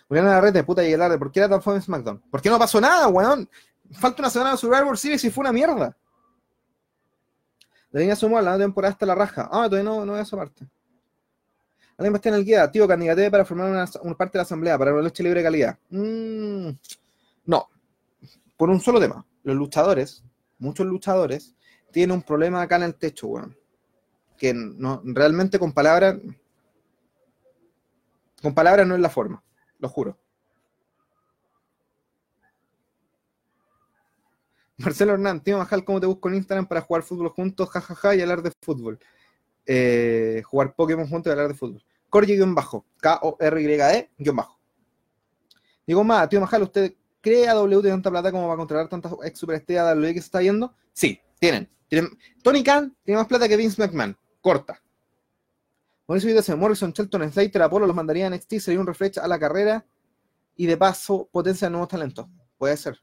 Julián 0.09 0.53
de 0.53 0.65
puta 0.65 0.87
y 0.87 0.93
el 0.93 1.19
¿por 1.19 1.33
qué 1.33 1.41
era 1.41 1.49
tan 1.49 1.63
fome 1.63 1.81
SmackDown? 1.81 2.23
¿Por 2.31 2.41
qué 2.41 2.49
no 2.49 2.59
pasó 2.59 2.81
nada, 2.81 3.09
weón? 3.09 3.49
Falta 3.93 4.23
una 4.23 4.31
semana 4.31 4.53
de 4.53 4.57
Survivor 4.57 4.97
Series 4.97 5.25
y 5.25 5.31
fue 5.31 5.43
una 5.43 5.53
mierda. 5.53 5.97
La 7.91 8.01
línea 8.01 8.15
sumó 8.17 8.41
la 8.41 8.57
temporada 8.57 8.93
hasta 8.93 9.07
la 9.07 9.15
raja. 9.15 9.49
Ah, 9.51 9.65
todavía 9.69 9.83
no, 9.83 10.05
no 10.05 10.13
veo 10.13 10.23
esa 10.23 10.37
parte. 10.37 10.67
Alguien 11.99 12.15
está 12.15 12.29
en 12.29 12.35
el 12.37 12.45
guía. 12.45 12.71
Tío, 12.71 12.87
candidate 12.87 13.31
para 13.31 13.45
formar 13.45 13.71
una, 13.71 14.15
parte 14.15 14.33
de 14.33 14.39
la 14.39 14.43
asamblea 14.43 14.79
para 14.79 14.93
una 14.93 15.03
leche 15.03 15.23
libre 15.23 15.41
de 15.41 15.45
calidad. 15.45 15.79
Mmm. 15.91 16.71
No, 17.47 17.69
por 18.57 18.71
un 18.71 18.81
solo 18.81 19.01
tema. 19.01 19.25
Los 19.43 19.57
luchadores, 19.57 20.23
muchos 20.59 20.87
luchadores, 20.87 21.55
tienen 21.97 22.15
un 22.15 22.23
problema 22.23 22.61
acá 22.61 22.77
en 22.77 22.83
el 22.83 22.95
techo, 22.95 23.27
weón. 23.27 23.57
Que 24.37 24.53
no, 24.53 25.01
realmente 25.03 25.59
con 25.59 25.73
palabras, 25.73 26.19
con 28.43 28.53
palabras 28.55 28.87
no 28.87 28.95
es 28.97 29.01
la 29.01 29.09
forma, 29.09 29.43
lo 29.79 29.89
juro. 29.89 30.19
Marcelo 34.77 35.15
Hernán, 35.15 35.43
tío 35.43 35.57
Majal, 35.57 35.87
¿cómo 35.87 35.99
te 35.99 36.07
busco 36.07 36.29
en 36.29 36.35
Instagram 36.35 36.67
para 36.67 36.83
jugar 36.83 37.03
fútbol 37.03 37.31
juntos, 37.31 37.71
jajaja, 37.71 38.15
y 38.15 38.21
hablar 38.21 38.43
de 38.43 38.53
fútbol? 38.61 38.99
Eh, 39.65 40.43
jugar 40.45 40.75
Pokémon 40.75 41.09
juntos 41.09 41.31
y 41.31 41.33
hablar 41.33 41.49
de 41.49 41.55
fútbol. 41.55 41.83
Corgi-bajo, 42.11 42.85
K-O-R-Y-E, 42.99 44.11
bajo. 44.35 44.61
Digo 45.87 46.05
más, 46.05 46.29
tío 46.29 46.43
Majal, 46.43 46.63
¿usted 46.63 46.95
¿Cree 47.23 47.49
AW 47.49 47.81
de 47.81 47.89
tanta 47.89 48.11
plata 48.11 48.31
como 48.31 48.49
para 48.49 48.59
controlar 48.59 48.89
tantas 48.91 49.15
ex 49.25 49.39
superestrellas 49.39 49.87
de 49.87 49.93
AW 49.93 50.13
que 50.13 50.21
se 50.21 50.27
está 50.27 50.43
yendo? 50.43 50.75
Sí, 50.93 51.19
tienen. 51.41 51.75
Tony 52.43 52.63
Khan 52.63 52.97
tiene 53.05 53.19
más 53.19 53.27
plata 53.27 53.49
que 53.49 53.57
Vince 53.57 53.81
McMahon. 53.81 54.17
Corta. 54.41 54.83
Mauricio 56.07 56.35
dice, 56.35 56.55
Morrison, 56.55 56.93
Shelton, 56.93 57.31
Slater, 57.33 57.63
Apolo 57.63 57.87
los 57.87 57.97
mandaría 57.97 58.27
a 58.27 58.31
NXT, 58.31 58.55
sería 58.59 58.81
un 58.81 58.87
refresh 58.87 59.19
a 59.19 59.27
la 59.27 59.39
carrera 59.39 59.85
y 60.57 60.67
de 60.67 60.77
paso 60.77 61.29
potencia 61.33 61.69
nuevos 61.69 61.89
talentos. 61.89 62.27
Puede 62.57 62.77
ser. 62.77 63.01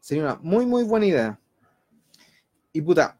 Sería 0.00 0.22
una 0.22 0.34
muy, 0.36 0.66
muy 0.66 0.84
buena 0.84 1.06
idea. 1.06 1.40
Y 2.72 2.82
puta, 2.82 3.18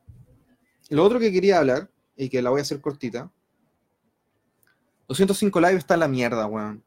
lo 0.90 1.02
otro 1.02 1.18
que 1.18 1.32
quería 1.32 1.58
hablar, 1.58 1.90
y 2.16 2.28
que 2.28 2.42
la 2.42 2.50
voy 2.50 2.60
a 2.60 2.62
hacer 2.62 2.80
cortita, 2.80 3.30
205 5.08 5.60
Live 5.60 5.76
está 5.76 5.94
en 5.94 6.00
la 6.00 6.08
mierda, 6.08 6.46
weón. 6.46 6.82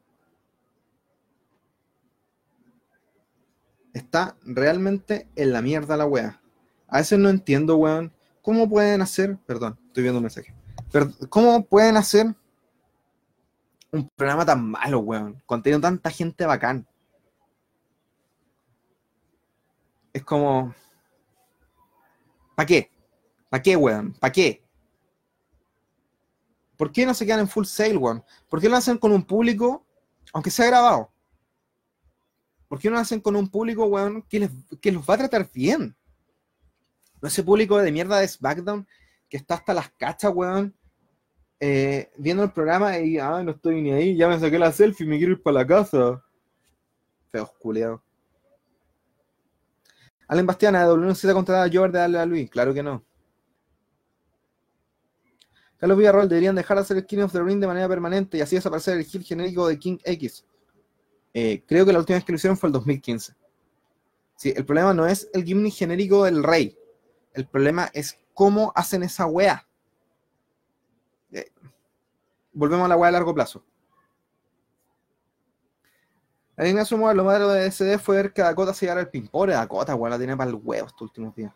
Está 3.97 4.37
realmente 4.43 5.27
en 5.35 5.53
la 5.53 5.61
mierda 5.61 5.97
la 5.97 6.05
wea. 6.05 6.41
A 6.87 6.99
veces 6.99 7.19
no 7.19 7.29
entiendo, 7.29 7.77
weón, 7.77 8.13
cómo 8.41 8.69
pueden 8.69 9.01
hacer, 9.01 9.37
perdón, 9.45 9.77
estoy 9.87 10.03
viendo 10.03 10.19
un 10.19 10.23
mensaje, 10.23 10.53
pero 10.91 11.11
cómo 11.29 11.65
pueden 11.65 11.97
hacer 11.97 12.33
un 13.91 14.09
programa 14.15 14.45
tan 14.45 14.69
malo, 14.69 14.99
weón, 14.99 15.41
conteniendo 15.45 15.87
tanta 15.87 16.09
gente 16.09 16.45
bacán. 16.45 16.87
Es 20.13 20.23
como, 20.23 20.73
¿para 22.55 22.65
qué? 22.65 22.91
¿Para 23.49 23.61
qué, 23.61 23.75
weón? 23.75 24.13
¿Para 24.13 24.31
qué? 24.31 24.63
¿Por 26.77 26.91
qué 26.91 27.05
no 27.05 27.13
se 27.13 27.25
quedan 27.25 27.41
en 27.41 27.47
full 27.47 27.65
sale, 27.65 27.97
weón? 27.97 28.23
¿Por 28.49 28.61
qué 28.61 28.69
lo 28.69 28.77
hacen 28.77 28.97
con 28.97 29.11
un 29.11 29.23
público, 29.23 29.85
aunque 30.33 30.51
sea 30.51 30.67
grabado? 30.67 31.11
¿Por 32.67 32.79
qué 32.79 32.89
no 32.89 32.95
lo 32.95 33.01
hacen 33.01 33.21
con 33.21 33.35
un 33.35 33.49
público, 33.49 33.85
weón, 33.85 34.23
que, 34.23 34.39
los 34.91 35.09
va 35.09 35.13
a 35.13 35.17
tratar 35.17 35.49
bien? 35.53 35.95
No 37.21 37.27
ese 37.27 37.43
público 37.43 37.77
de 37.77 37.91
mierda 37.91 38.19
de 38.19 38.27
SmackDown 38.27 38.87
que 39.29 39.37
está 39.37 39.55
hasta 39.55 39.73
las 39.73 39.89
cachas, 39.91 40.31
weón, 40.33 40.75
eh, 41.59 42.11
viendo 42.17 42.43
el 42.43 42.51
programa 42.51 42.97
y, 42.99 43.17
ah, 43.17 43.41
no 43.43 43.51
estoy 43.51 43.81
ni 43.81 43.91
ahí, 43.91 44.15
ya 44.15 44.27
me 44.27 44.39
saqué 44.39 44.59
la 44.59 44.71
selfie 44.71 45.07
me 45.07 45.17
quiero 45.17 45.33
ir 45.33 45.41
para 45.41 45.55
la 45.55 45.67
casa. 45.67 46.23
Feo, 47.31 47.51
culiado. 47.59 48.03
Allen 50.27 50.45
Bastiana, 50.45 50.83
W 50.83 51.07
necesita 51.07 51.33
contratar 51.33 51.67
a 51.67 51.71
Jover 51.71 51.91
de 51.91 51.99
darle 51.99 52.19
a 52.19 52.25
Luis. 52.25 52.49
Claro 52.49 52.73
que 52.73 52.83
no. 52.83 53.03
Carlos 55.77 55.97
Villarroel 55.97 56.27
deberían 56.27 56.55
dejar 56.55 56.77
de 56.77 56.81
hacer 56.81 56.97
el 56.97 57.05
King 57.05 57.19
of 57.19 57.31
the 57.31 57.41
Ring 57.41 57.59
de 57.59 57.67
manera 57.67 57.87
permanente 57.87 58.37
y 58.37 58.41
así 58.41 58.55
desaparecer 58.55 58.97
el 58.97 59.05
hit 59.05 59.23
genérico 59.23 59.67
de 59.67 59.77
King 59.77 59.97
X. 60.03 60.43
Eh, 61.33 61.63
creo 61.67 61.85
que 61.85 61.93
la 61.93 61.99
última 61.99 62.17
vez 62.17 62.25
que 62.25 62.31
lo 62.31 62.37
hicieron 62.37 62.57
fue 62.57 62.67
el 62.67 62.73
2015. 62.73 63.35
Sí, 64.35 64.53
el 64.55 64.65
problema 64.65 64.93
no 64.93 65.07
es 65.07 65.29
el 65.33 65.43
gimmick 65.43 65.73
genérico 65.73 66.23
del 66.23 66.43
rey. 66.43 66.77
El 67.33 67.47
problema 67.47 67.89
es 67.93 68.19
cómo 68.33 68.71
hacen 68.75 69.03
esa 69.03 69.25
wea. 69.25 69.67
Eh, 71.31 71.51
volvemos 72.53 72.85
a 72.85 72.89
la 72.89 72.95
wea 72.95 73.09
a 73.09 73.11
largo 73.11 73.33
plazo. 73.33 73.63
La 76.55 76.63
línea 76.63 76.85
sumo 76.85 77.13
lo 77.13 77.23
malo 77.23 77.49
de 77.49 77.69
SD 77.69 77.99
fue 77.99 78.15
ver 78.15 78.33
que 78.33 78.41
Dakota 78.41 78.73
se 78.73 78.85
llegara 78.85 79.01
al 79.01 79.09
pin. 79.09 79.27
Pobre 79.27 79.53
Dakota, 79.53 79.93
weón, 79.93 80.09
la 80.09 80.17
tiene 80.17 80.35
para 80.35 80.49
el 80.49 80.55
huevo 80.55 80.87
estos 80.87 81.03
últimos 81.03 81.35
días. 81.35 81.53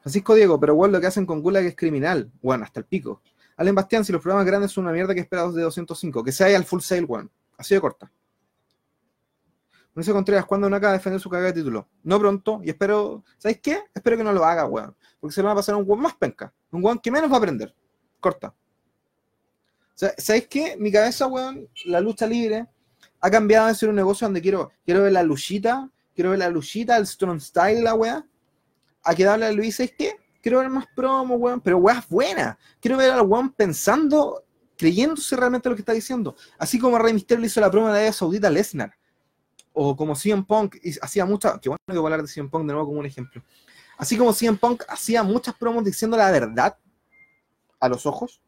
Francisco 0.00 0.34
Diego, 0.34 0.58
pero 0.58 0.74
weón, 0.74 0.90
lo 0.90 1.00
que 1.00 1.06
hacen 1.06 1.26
con 1.26 1.42
Gula 1.42 1.60
que 1.60 1.68
es 1.68 1.76
criminal. 1.76 2.30
Bueno, 2.42 2.64
hasta 2.64 2.80
el 2.80 2.86
pico. 2.86 3.22
Allen 3.56 3.74
Bastián, 3.74 4.04
si 4.04 4.12
los 4.12 4.22
programas 4.22 4.46
grandes 4.46 4.72
son 4.72 4.84
una 4.84 4.92
mierda 4.92 5.14
que 5.14 5.20
esperados 5.20 5.54
de 5.54 5.62
205, 5.62 6.24
que 6.24 6.32
se 6.32 6.44
haya 6.44 6.56
al 6.56 6.64
full 6.64 6.80
sale, 6.80 7.06
one. 7.08 7.28
Así 7.56 7.74
de 7.74 7.80
corta. 7.80 8.10
Mauricio 9.94 10.14
Contreras, 10.14 10.46
¿cuándo 10.46 10.70
no 10.70 10.76
acaba 10.76 10.92
de 10.92 10.98
defender 10.98 11.20
su 11.20 11.28
cagada 11.28 11.48
de 11.48 11.60
título? 11.60 11.88
No 12.04 12.18
pronto, 12.18 12.60
y 12.62 12.70
espero, 12.70 13.24
¿sabéis 13.38 13.60
qué? 13.60 13.82
Espero 13.92 14.16
que 14.16 14.24
no 14.24 14.32
lo 14.32 14.44
haga, 14.44 14.64
weón. 14.66 14.94
Porque 15.18 15.34
se 15.34 15.42
lo 15.42 15.46
va 15.46 15.52
a 15.52 15.56
pasar 15.56 15.74
a 15.74 15.78
un 15.78 15.84
weón 15.86 16.00
más 16.00 16.14
penca. 16.14 16.52
Un 16.70 16.84
weón 16.84 16.98
que 17.00 17.10
menos 17.10 17.30
va 17.30 17.34
a 17.34 17.38
aprender. 17.38 17.74
Corta. 18.20 18.54
¿Sabéis 19.94 20.46
qué? 20.48 20.76
Mi 20.78 20.90
cabeza, 20.90 21.26
weón, 21.26 21.68
la 21.84 22.00
lucha 22.00 22.26
libre 22.26 22.66
ha 23.20 23.30
cambiado 23.30 23.66
de 23.66 23.74
ser 23.74 23.90
un 23.90 23.96
negocio 23.96 24.26
donde 24.26 24.40
quiero, 24.40 24.70
quiero 24.84 25.02
ver 25.02 25.12
la 25.12 25.22
luchita, 25.22 25.90
quiero 26.14 26.30
ver 26.30 26.38
la 26.38 26.48
luchita, 26.48 26.96
el 26.96 27.06
Strong 27.06 27.40
Style, 27.40 27.82
la 27.82 27.94
weá. 27.94 28.26
A 29.02 29.14
quedarle 29.14 29.46
a 29.46 29.52
Luis, 29.52 29.76
¿sabéis 29.76 29.94
qué? 29.98 30.16
Quiero 30.40 30.58
ver 30.58 30.70
más 30.70 30.86
promo, 30.94 31.36
weón, 31.36 31.60
pero 31.60 31.78
weas 31.78 32.08
buenas. 32.08 32.56
Quiero 32.80 32.96
ver 32.96 33.10
al 33.10 33.22
weón 33.22 33.52
pensando, 33.52 34.44
creyéndose 34.76 35.36
realmente 35.36 35.68
lo 35.68 35.74
que 35.74 35.82
está 35.82 35.92
diciendo. 35.92 36.34
Así 36.58 36.78
como 36.78 36.98
Rey 36.98 37.12
Mysterio 37.12 37.40
le 37.40 37.46
hizo 37.48 37.60
la 37.60 37.70
promo 37.70 37.92
de 37.92 38.06
la 38.06 38.12
Saudita 38.12 38.48
Lesnar. 38.50 38.94
O 39.72 39.94
como 39.94 40.14
CM 40.14 40.44
Punk 40.44 40.76
hacía 41.00 41.24
muchas, 41.24 41.60
que 41.60 41.68
bueno 41.68 41.78
que 41.86 41.92
voy 41.94 42.04
a 42.04 42.14
hablar 42.14 42.22
de 42.22 42.28
CM 42.28 42.48
Punk 42.48 42.66
de 42.66 42.72
nuevo 42.72 42.88
como 42.88 43.00
un 43.00 43.06
ejemplo. 43.06 43.42
Así 43.98 44.16
como 44.16 44.32
CM 44.32 44.56
Punk 44.56 44.82
hacía 44.88 45.22
muchas 45.22 45.54
promos 45.54 45.84
diciendo 45.84 46.16
la 46.16 46.30
verdad 46.30 46.76
a 47.78 47.88
los 47.88 48.06
ojos, 48.06 48.40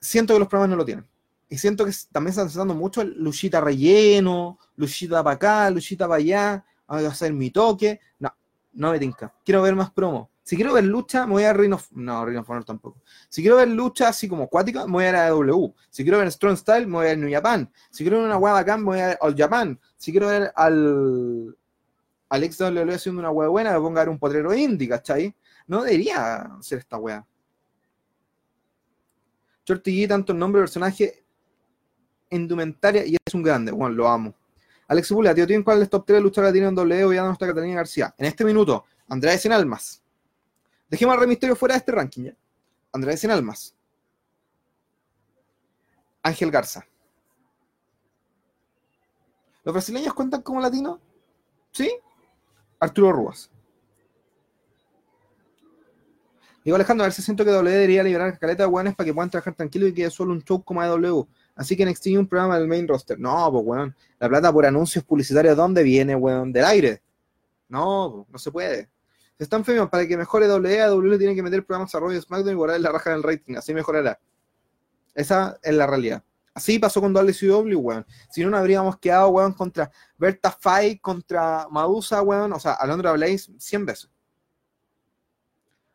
siento 0.00 0.34
que 0.34 0.40
los 0.40 0.48
programas 0.48 0.70
no 0.70 0.76
lo 0.76 0.84
tienen. 0.84 1.06
Y 1.48 1.56
siento 1.58 1.84
que 1.84 1.92
también 2.12 2.30
están 2.30 2.44
necesitando 2.44 2.74
mucho 2.74 3.00
el 3.00 3.14
luchita 3.18 3.60
relleno, 3.60 4.58
luchita 4.76 5.24
para 5.24 5.36
acá, 5.36 5.70
luchita 5.70 6.06
para 6.06 6.18
allá, 6.18 6.64
voy 6.86 7.04
a 7.04 7.08
hacer 7.08 7.32
mi 7.32 7.50
toque. 7.50 8.00
No, 8.18 8.32
No 8.78 8.92
me 8.92 9.00
tinca. 9.00 9.34
Quiero 9.44 9.60
ver 9.62 9.74
más 9.74 9.90
promo. 9.90 10.30
Si 10.44 10.54
quiero 10.54 10.72
ver 10.72 10.84
lucha, 10.84 11.26
me 11.26 11.32
voy 11.32 11.42
a 11.42 11.52
Ring 11.52 11.74
of... 11.74 11.90
No, 11.90 12.24
Ring 12.24 12.38
of 12.38 12.64
tampoco. 12.64 13.02
Si 13.28 13.42
quiero 13.42 13.56
ver 13.56 13.66
lucha 13.66 14.08
así 14.08 14.28
como 14.28 14.44
acuática, 14.44 14.86
me 14.86 14.92
voy 14.92 15.04
a 15.04 15.08
ir 15.08 15.16
a 15.16 15.28
W. 15.30 15.74
Si 15.90 16.04
quiero 16.04 16.18
ver 16.18 16.30
Strong 16.30 16.56
Style, 16.56 16.86
me 16.86 16.92
voy 16.92 17.08
a 17.08 17.16
New 17.16 17.28
Japan. 17.28 17.68
Si 17.90 18.04
quiero 18.04 18.18
ver 18.18 18.26
una 18.26 18.36
hueá 18.38 18.52
bacán, 18.52 18.80
me 18.80 18.86
voy 18.86 19.00
a 19.00 19.18
All 19.20 19.34
Japan. 19.36 19.80
Si 19.96 20.12
quiero 20.12 20.28
ver 20.28 20.52
al... 20.54 21.58
Al 22.28 22.44
ex 22.44 22.60
WWE 22.60 22.94
haciendo 22.94 23.18
una 23.18 23.30
hueá 23.30 23.48
buena, 23.48 23.72
me 23.72 23.80
pongo 23.80 23.98
a 23.98 24.02
ver 24.02 24.10
un 24.10 24.18
potrero 24.18 24.54
indie, 24.54 24.88
¿cachai? 24.88 25.34
No 25.66 25.82
debería 25.82 26.48
ser 26.60 26.78
esta 26.78 26.98
hueá. 26.98 27.26
Shorty 29.66 30.04
G, 30.04 30.08
tanto 30.08 30.32
el 30.32 30.38
nombre 30.38 30.60
del 30.60 30.66
personaje, 30.66 31.24
indumentaria 32.30 33.04
y 33.04 33.16
es 33.16 33.34
un 33.34 33.42
grande. 33.42 33.72
Bueno, 33.72 33.96
lo 33.96 34.08
amo. 34.08 34.34
Alex 34.88 35.08
Pula, 35.10 35.34
tío, 35.34 35.46
¿tienen 35.46 35.62
cuál 35.62 35.78
es 35.78 35.82
el 35.84 35.90
top 35.90 36.06
3 36.06 36.22
de 36.22 36.52
tiene 36.52 36.68
en 36.68 36.74
W? 36.74 37.14
Ya 37.14 37.22
no 37.22 37.32
está 37.32 37.46
Catalina 37.46 37.76
García. 37.76 38.14
En 38.16 38.24
este 38.24 38.44
minuto, 38.44 38.86
Andrea 39.08 39.36
Sin 39.36 39.52
Almas. 39.52 40.02
Dejemos 40.88 41.12
al 41.12 41.20
Rey 41.20 41.28
Misterio 41.28 41.54
fuera 41.54 41.74
de 41.74 41.80
este 41.80 41.92
ranking 41.92 42.24
ya. 42.24 42.36
Andrea 42.92 43.16
Sin 43.16 43.30
Almas. 43.30 43.76
Ángel 46.22 46.50
Garza. 46.50 46.86
¿Los 49.62 49.74
brasileños 49.74 50.14
cuentan 50.14 50.40
como 50.40 50.60
latinos? 50.60 50.98
¿Sí? 51.72 51.92
Arturo 52.80 53.12
Rúas. 53.12 53.50
Digo 56.64 56.76
Alejandro, 56.76 57.04
a 57.04 57.08
ver 57.08 57.12
si 57.12 57.22
siento 57.22 57.44
que 57.44 57.50
W 57.50 57.74
debería 57.74 58.02
liberar 58.02 58.38
caleta 58.38 58.66
de 58.66 58.72
para 58.72 59.04
que 59.04 59.14
puedan 59.14 59.30
trabajar 59.30 59.54
tranquilo 59.54 59.86
y 59.86 59.92
que 59.92 60.08
solo 60.10 60.32
un 60.32 60.42
show 60.42 60.62
como 60.62 60.80
AW. 60.80 61.28
Así 61.58 61.76
que 61.76 61.84
NXT 61.84 62.06
un 62.16 62.28
programa 62.28 62.56
del 62.56 62.68
main 62.68 62.86
roster. 62.86 63.18
No, 63.18 63.50
pues 63.50 63.64
weón. 63.66 63.96
La 64.20 64.28
plata 64.28 64.52
por 64.52 64.64
anuncios 64.64 65.04
publicitarios, 65.04 65.56
¿dónde 65.56 65.82
viene, 65.82 66.14
weón? 66.14 66.52
Del 66.52 66.64
aire. 66.64 67.02
No, 67.68 68.26
no 68.30 68.38
se 68.38 68.52
puede. 68.52 68.88
Si 69.36 69.42
están 69.42 69.64
feos, 69.64 69.88
para 69.90 70.06
que 70.06 70.16
mejore 70.16 70.46
W, 70.46 70.80
a 70.80 70.86
W 70.86 71.18
tiene 71.18 71.34
que 71.34 71.42
meter 71.42 71.66
programas 71.66 71.92
a 71.96 71.98
Roy 71.98 72.20
SmackDown 72.20 72.52
y 72.52 72.54
guardar 72.54 72.80
la 72.80 72.92
raja 72.92 73.10
del 73.10 73.24
rating. 73.24 73.56
Así 73.56 73.74
mejorará. 73.74 74.20
Esa 75.16 75.58
es 75.60 75.74
la 75.74 75.88
realidad. 75.88 76.22
Así 76.54 76.78
pasó 76.78 77.00
con 77.00 77.12
WCW, 77.12 77.76
weón. 77.76 78.06
Si 78.30 78.44
no, 78.44 78.50
nos 78.50 78.60
habríamos 78.60 78.96
quedado, 78.98 79.30
weón, 79.30 79.52
contra 79.52 79.90
Berta 80.16 80.52
Fay, 80.52 81.00
contra 81.00 81.66
Madusa, 81.72 82.22
weón. 82.22 82.52
O 82.52 82.60
sea, 82.60 82.74
Alondra 82.74 83.10
Blaze 83.12 83.50
100 83.58 83.84
veces. 83.84 84.10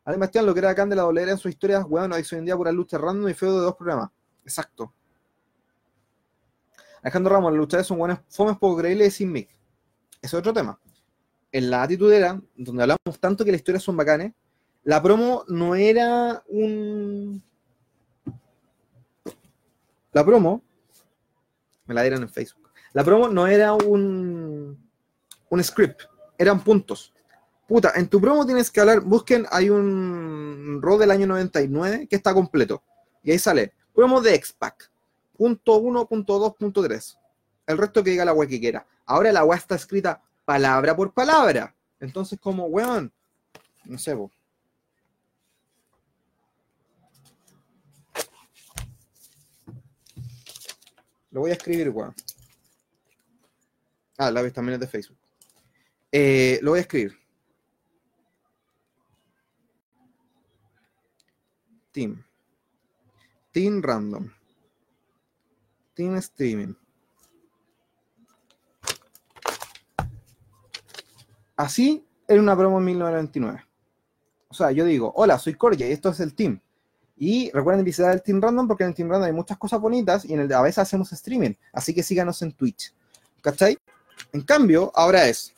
Además, 0.03 0.29
lo 0.35 0.53
que 0.53 0.59
era 0.59 0.71
acá 0.71 0.85
de 0.85 0.95
la 0.97 1.03
W 1.03 1.31
en 1.31 1.37
sus 1.37 1.51
historias, 1.51 1.85
weón, 1.87 2.11
hoy 2.11 2.25
en 2.31 2.43
día 2.43 2.57
pura 2.57 2.73
lucha 2.73 2.97
random 2.97 3.29
y 3.29 3.33
feo 3.33 3.53
de 3.53 3.61
dos 3.61 3.75
programas. 3.75 4.09
Exacto. 4.43 4.93
Alejandro 7.03 7.35
Ramos, 7.35 7.51
los 7.51 7.59
luchadores 7.59 7.85
son 7.85 7.97
buenos, 7.97 8.19
fomes 8.29 8.57
poco 8.57 8.77
creíbles 8.77 9.09
y 9.09 9.11
sin 9.11 9.31
mic. 9.31 9.49
Ese 10.21 10.27
es 10.27 10.33
otro 10.33 10.53
tema. 10.53 10.79
En 11.51 11.69
la 11.69 11.83
atitudera, 11.83 12.41
donde 12.55 12.81
hablamos 12.81 13.19
tanto 13.19 13.43
que 13.43 13.51
las 13.51 13.59
historias 13.59 13.83
son 13.83 13.97
bacanes, 13.97 14.33
la 14.83 15.03
promo 15.03 15.43
no 15.49 15.75
era 15.75 16.43
un. 16.47 17.43
La 20.13 20.25
promo. 20.25 20.63
Me 21.85 21.93
la 21.93 22.01
dieron 22.03 22.23
en 22.23 22.29
Facebook. 22.29 22.71
La 22.93 23.03
promo 23.03 23.27
no 23.27 23.47
era 23.47 23.73
un. 23.73 24.89
Un 25.49 25.63
script. 25.63 26.03
Eran 26.37 26.63
puntos. 26.63 27.13
Puta, 27.67 27.91
en 27.95 28.07
tu 28.07 28.21
promo 28.21 28.45
tienes 28.45 28.71
que 28.71 28.79
hablar. 28.79 29.01
Busquen, 29.01 29.45
hay 29.51 29.69
un 29.69 30.79
rol 30.81 30.99
del 30.99 31.11
año 31.11 31.27
99 31.27 32.07
que 32.07 32.15
está 32.15 32.33
completo. 32.33 32.81
Y 33.23 33.31
ahí 33.31 33.39
sale. 33.39 33.73
Promo 33.93 34.21
de 34.21 34.35
X-Pac 34.35 34.92
punto 35.37 35.77
1, 35.77 36.07
punto 36.07 36.39
2, 36.39 36.55
punto 36.55 36.83
3. 36.83 37.17
El 37.67 37.77
resto 37.77 38.03
que 38.03 38.11
diga 38.11 38.25
la 38.25 38.33
web 38.33 38.49
que 38.49 38.59
quiera. 38.59 38.85
Ahora 39.05 39.31
la 39.31 39.43
web 39.43 39.57
está 39.57 39.75
escrita 39.75 40.21
palabra 40.45 40.95
por 40.95 41.13
palabra. 41.13 41.75
Entonces, 41.99 42.39
como, 42.39 42.65
weón, 42.65 43.11
no 43.85 43.97
sé, 43.97 44.13
vos. 44.13 44.31
Lo 51.31 51.41
voy 51.41 51.51
a 51.51 51.53
escribir, 51.53 51.89
weón. 51.89 52.13
Ah, 54.17 54.29
la 54.29 54.41
vez 54.41 54.53
también 54.53 54.75
es 54.75 54.79
de 54.81 54.87
Facebook. 54.87 55.17
Eh, 56.11 56.59
lo 56.61 56.71
voy 56.71 56.77
a 56.79 56.81
escribir. 56.81 57.17
Team. 61.91 62.23
Team 63.51 63.81
random. 63.81 64.29
Team 65.93 66.15
Streaming. 66.17 66.73
Así 71.55 72.05
era 72.27 72.41
una 72.41 72.57
promo 72.57 72.79
en 72.79 72.85
1999. 72.85 73.65
O 74.49 74.53
sea, 74.53 74.71
yo 74.71 74.85
digo, 74.85 75.11
hola, 75.15 75.39
soy 75.39 75.55
Corja 75.55 75.85
y 75.85 75.91
esto 75.91 76.09
es 76.09 76.19
el 76.19 76.35
team. 76.35 76.59
Y 77.15 77.51
recuerden 77.51 77.85
visitar 77.85 78.13
el 78.13 78.21
Team 78.21 78.41
Random 78.41 78.67
porque 78.67 78.83
en 78.83 78.89
el 78.89 78.95
Team 78.95 79.09
Random 79.09 79.27
hay 79.27 79.33
muchas 79.33 79.57
cosas 79.57 79.79
bonitas 79.79 80.25
y 80.25 80.33
en 80.33 80.41
el, 80.41 80.53
a 80.53 80.61
veces 80.61 80.79
hacemos 80.79 81.11
streaming. 81.13 81.53
Así 81.71 81.93
que 81.93 82.03
síganos 82.03 82.41
en 82.41 82.51
Twitch. 82.51 82.93
¿Cachai? 83.41 83.77
En 84.31 84.41
cambio, 84.41 84.91
ahora 84.95 85.27
es. 85.27 85.53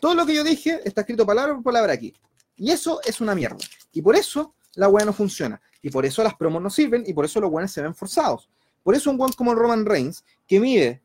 Todo 0.00 0.14
lo 0.14 0.26
que 0.26 0.34
yo 0.34 0.44
dije 0.44 0.80
está 0.84 1.02
escrito 1.02 1.24
palabra 1.24 1.54
por 1.54 1.62
palabra 1.62 1.92
aquí. 1.92 2.14
Y 2.56 2.70
eso 2.70 3.00
es 3.04 3.20
una 3.20 3.34
mierda. 3.34 3.58
Y 3.92 4.02
por 4.02 4.16
eso 4.16 4.54
la 4.74 4.88
web 4.88 5.06
no 5.06 5.12
funciona. 5.12 5.60
Y 5.80 5.90
por 5.90 6.06
eso 6.06 6.22
las 6.22 6.34
promos 6.34 6.62
no 6.62 6.70
sirven 6.70 7.04
y 7.06 7.12
por 7.12 7.24
eso 7.24 7.40
los 7.40 7.50
weones 7.50 7.72
se 7.72 7.82
ven 7.82 7.94
forzados. 7.94 8.48
Por 8.82 8.94
eso 8.94 9.10
un 9.10 9.16
guan 9.16 9.32
como 9.32 9.54
Roman 9.54 9.86
Reigns, 9.86 10.24
que 10.46 10.60
mide 10.60 11.02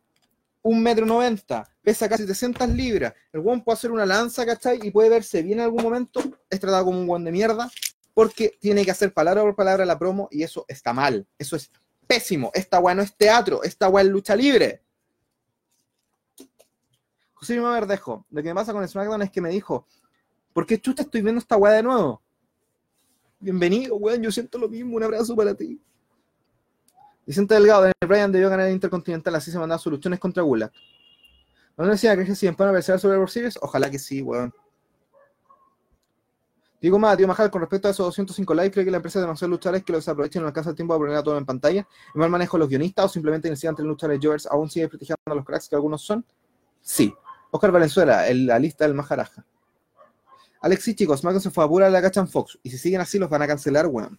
un 0.62 0.82
metro 0.82 1.06
noventa, 1.06 1.70
pesa 1.82 2.10
casi 2.10 2.24
700 2.24 2.70
libras, 2.70 3.14
el 3.32 3.42
guan 3.42 3.64
puede 3.64 3.78
hacer 3.78 3.92
una 3.92 4.06
lanza, 4.06 4.46
¿cachai? 4.46 4.80
Y 4.84 4.92
puede 4.92 5.10
verse 5.10 5.42
bien 5.42 5.60
en 5.60 5.66
algún 5.66 5.84
momento, 5.84 6.22
es 6.50 6.60
tratado 6.60 6.86
como 6.86 7.00
un 7.00 7.08
guan 7.08 7.24
de 7.24 7.32
mierda, 7.32 7.72
porque 8.14 8.58
tiene 8.60 8.84
que 8.84 8.92
hacer 8.92 9.14
palabra 9.14 9.44
por 9.44 9.56
palabra 9.56 9.86
la 9.86 9.98
promo 9.98 10.28
y 10.32 10.44
eso 10.44 10.66
está 10.68 10.92
mal. 10.92 11.28
Eso 11.38 11.56
es 11.56 11.72
pésimo. 12.08 12.52
Esta 12.54 12.80
weá 12.80 12.96
no 12.96 13.04
es 13.04 13.16
teatro, 13.16 13.62
esta 13.64 13.90
weá 13.90 14.04
es 14.04 14.10
lucha 14.10 14.36
libre. 14.36 14.84
José 17.34 17.54
Lima 17.54 17.72
Verdejo, 17.72 18.26
lo 18.32 18.42
que 18.42 18.50
me 18.50 18.56
pasa 18.56 18.74
con 18.74 18.88
SmackDown 18.88 19.22
es 19.22 19.32
que 19.32 19.40
me 19.40 19.50
dijo, 19.50 19.86
¿por 20.52 20.66
qué 20.66 20.82
chuta 20.82 21.04
estoy 21.04 21.22
viendo 21.22 21.40
esta 21.40 21.56
weá 21.56 21.74
de 21.74 21.84
nuevo? 21.84 22.24
Bienvenido, 23.40 23.96
weón, 23.98 24.24
yo 24.24 24.32
siento 24.32 24.58
lo 24.58 24.68
mismo, 24.68 24.96
un 24.96 25.04
abrazo 25.04 25.36
para 25.36 25.54
ti. 25.54 25.80
Vicente 27.28 27.56
Delgado, 27.56 27.82
Daniel 27.82 28.08
Bryan 28.08 28.32
debió 28.32 28.50
ganar 28.50 28.68
el 28.68 28.74
Intercontinental, 28.74 29.36
así 29.36 29.52
se 29.52 29.60
mandaban 29.60 29.80
soluciones 29.80 30.18
contra 30.18 30.42
Gulag. 30.44 30.72
¿No 31.76 31.86
decía 31.86 32.16
que 32.16 32.34
si 32.34 32.48
en 32.48 32.56
a 32.58 32.64
aparecer 32.64 32.98
sobre 33.00 33.18
World 33.18 33.30
Series? 33.30 33.60
Ojalá 33.62 33.92
que 33.92 34.00
sí, 34.00 34.22
weón. 34.22 34.54
Digo 36.80 36.98
más, 36.98 37.18
tío 37.18 37.28
Majal, 37.28 37.52
con 37.52 37.60
respecto 37.60 37.90
a 37.90 37.92
esos 37.92 38.06
205 38.06 38.54
likes, 38.54 38.74
creo 38.74 38.86
que 38.86 38.92
la 38.92 38.98
empresa 38.98 39.20
de 39.20 39.26
demasiados 39.26 39.52
luchadores 39.52 39.84
que 39.84 39.92
los 39.92 40.08
aprovechen 40.08 40.40
y 40.40 40.44
no 40.44 40.48
alcanza 40.48 40.70
el 40.70 40.76
tiempo 40.78 40.94
de 40.94 41.00
poner 41.00 41.16
a 41.18 41.24
todo 41.24 41.38
en 41.38 41.46
pantalla. 41.46 41.86
¿Y 42.16 42.18
mal 42.18 42.30
manejo 42.30 42.58
los 42.58 42.70
guionistas 42.70 43.06
o 43.06 43.10
simplemente 43.10 43.50
necesitan 43.50 43.76
tener 43.76 43.90
luchadores 43.90 44.20
Jovers 44.24 44.46
aún 44.46 44.70
sigue 44.70 44.88
protegiendo 44.88 45.20
a 45.26 45.36
los 45.36 45.44
cracks 45.44 45.68
que 45.68 45.76
algunos 45.76 46.02
son? 46.02 46.26
Sí. 46.82 47.14
Oscar 47.52 47.72
Valenzuela, 47.72 48.28
en 48.30 48.46
la 48.46 48.58
lista 48.58 48.86
del 48.86 48.94
Majaraja. 48.94 49.46
Alexis, 50.62 50.96
chicos, 50.96 51.24
Marcos 51.26 51.44
se 51.44 51.52
fue 51.52 51.66
a 51.66 51.90
la 51.90 52.02
cacha 52.02 52.22
en 52.22 52.28
Fox. 52.30 52.58
Y 52.64 52.70
si 52.70 52.78
siguen 52.78 53.02
así, 53.02 53.20
los 53.20 53.30
van 53.30 53.42
a 53.42 53.48
cancelar, 53.48 53.88
weón. 53.88 54.18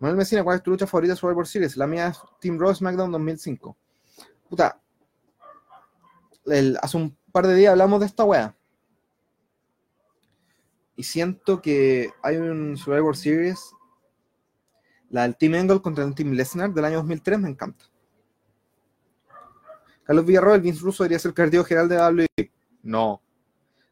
Manuel 0.00 0.16
Messina, 0.16 0.42
¿cuál 0.42 0.56
es 0.56 0.62
tu 0.62 0.70
lucha 0.70 0.86
favorita 0.86 1.12
de 1.12 1.20
Survivor 1.20 1.46
Series? 1.46 1.76
La 1.76 1.86
mía 1.86 2.08
es 2.08 2.18
Team 2.40 2.58
Raw 2.58 2.74
SmackDown 2.74 3.12
2005. 3.12 3.76
Puta, 4.48 4.80
hace 6.80 6.96
un 6.96 7.16
par 7.30 7.46
de 7.46 7.54
días 7.54 7.72
hablamos 7.72 8.00
de 8.00 8.06
esta 8.06 8.24
wea. 8.24 8.56
Y 10.96 11.02
siento 11.02 11.60
que 11.60 12.10
hay 12.22 12.36
un 12.36 12.78
Survivor 12.78 13.14
Series, 13.14 13.74
la 15.10 15.22
del 15.22 15.36
Team 15.36 15.54
Angle 15.54 15.82
contra 15.82 16.02
el 16.02 16.14
Team 16.14 16.32
Lesnar 16.32 16.72
del 16.72 16.84
año 16.86 16.96
2003, 16.96 17.38
me 17.38 17.50
encanta. 17.50 17.84
Carlos 20.04 20.24
Villarroel, 20.24 20.62
Vince 20.62 20.80
Russo 20.80 21.04
debería 21.04 21.18
ser 21.18 21.34
cardio 21.34 21.62
general 21.62 21.88
de 21.88 21.96
WWE. 21.96 22.52
No. 22.82 23.22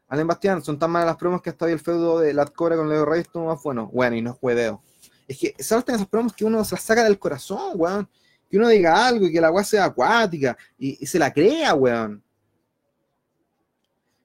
Allen 0.07 0.25
Bastián, 0.25 0.63
son 0.63 0.79
tan 0.79 0.89
malas 0.89 1.07
las 1.07 1.17
promos 1.17 1.43
que 1.43 1.51
hasta 1.51 1.65
hoy 1.65 1.73
el 1.73 1.79
feudo 1.79 2.19
de 2.19 2.33
Lat 2.33 2.51
Cobra 2.51 2.75
con 2.75 2.89
Leo 2.89 3.05
Rey 3.05 3.21
estuvo 3.21 3.45
más 3.45 3.61
bueno. 3.61 3.91
Bueno, 3.93 4.15
y 4.15 4.23
no 4.23 4.31
es 4.31 4.37
juedeo. 4.37 4.81
Es 5.29 5.37
que 5.37 5.55
saltan 5.59 5.93
esas 5.93 6.07
promos 6.07 6.33
que 6.33 6.43
uno 6.43 6.65
se 6.65 6.73
las 6.73 6.83
saca 6.83 7.03
del 7.03 7.19
corazón, 7.19 7.73
weón. 7.75 8.09
Que 8.49 8.57
uno 8.57 8.67
diga 8.67 9.07
algo 9.07 9.27
y 9.27 9.31
que 9.31 9.39
la 9.39 9.51
weá 9.51 9.63
sea 9.63 9.85
acuática 9.85 10.57
y, 10.75 11.05
se 11.05 11.19
la 11.19 11.31
crea, 11.31 11.75
weón. 11.75 12.23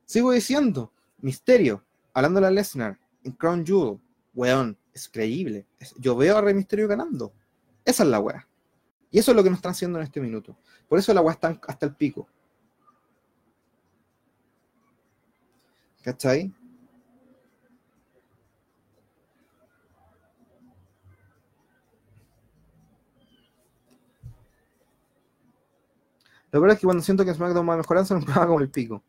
Sigo 0.06 0.32
diciendo, 0.32 0.94
Misterio, 1.18 1.84
hablando 2.14 2.40
de 2.40 2.46
la 2.46 2.50
Lesnar, 2.50 2.98
en 3.22 3.32
Crown 3.32 3.66
Jewel, 3.66 4.00
weón, 4.32 4.78
es 4.94 5.06
creíble. 5.10 5.66
yo 5.98 6.16
veo 6.16 6.38
a 6.38 6.40
Rey 6.40 6.54
Misterio 6.54 6.88
ganando. 6.88 7.34
Esa 7.84 8.02
es 8.02 8.08
la 8.08 8.20
weá. 8.20 8.48
Y 9.10 9.18
eso 9.18 9.32
es 9.32 9.36
lo 9.36 9.44
que 9.44 9.50
nos 9.50 9.58
están 9.58 9.72
haciendo 9.72 9.98
en 9.98 10.04
este 10.04 10.22
minuto. 10.22 10.56
Por 10.88 10.98
eso 10.98 11.12
la 11.12 11.20
weá 11.20 11.34
está 11.34 11.60
hasta 11.68 11.84
el 11.84 11.94
pico. 11.94 12.26
¿Cachai? 16.02 16.50
Lo 26.54 26.60
verdad 26.60 26.76
es 26.76 26.80
que 26.80 26.86
cuando 26.86 27.02
siento 27.02 27.24
que 27.24 27.34
SmackDown 27.34 27.68
va 27.68 27.76
mejorando, 27.76 28.06
se 28.08 28.14
me 28.14 28.24
pasa 28.24 28.46
como 28.46 28.60
el 28.60 28.70
pico. 28.70 29.02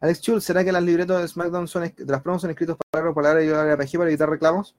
Alex 0.00 0.20
Chul, 0.20 0.42
¿será 0.42 0.64
que 0.64 0.72
las 0.72 0.82
libretos 0.82 1.20
de 1.20 1.28
SmackDown 1.28 1.68
son 1.68 1.84
de 1.84 2.06
las 2.06 2.22
promos 2.22 2.42
son 2.42 2.50
escritos 2.50 2.76
para 2.90 3.14
palabras 3.14 3.44
y 3.44 3.52
RPG 3.52 3.98
para 3.98 4.10
evitar 4.10 4.28
reclamos? 4.28 4.74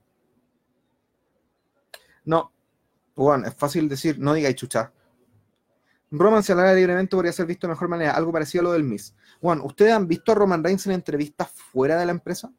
No. 2.25 2.51
Bueno, 3.15 3.47
es 3.47 3.53
fácil 3.53 3.87
decir, 3.87 4.19
no 4.19 4.33
diga 4.33 4.53
chucha. 4.53 4.91
Roman 6.11 6.43
se 6.43 6.51
hablara 6.51 6.73
libremente 6.73 7.15
podría 7.15 7.31
ser 7.31 7.45
visto 7.45 7.65
de 7.65 7.71
mejor 7.71 7.87
manera, 7.87 8.11
algo 8.11 8.33
parecido 8.33 8.63
a 8.63 8.63
lo 8.65 8.71
del 8.73 8.83
Miss. 8.83 9.15
Bueno, 9.41 9.63
¿ustedes 9.63 9.93
han 9.93 10.09
visto 10.09 10.33
a 10.33 10.35
Roman 10.35 10.61
Reigns 10.61 10.85
en 10.87 10.91
entrevistas 10.91 11.51
fuera 11.51 11.97
de 11.97 12.05
la 12.05 12.11
empresa? 12.11 12.51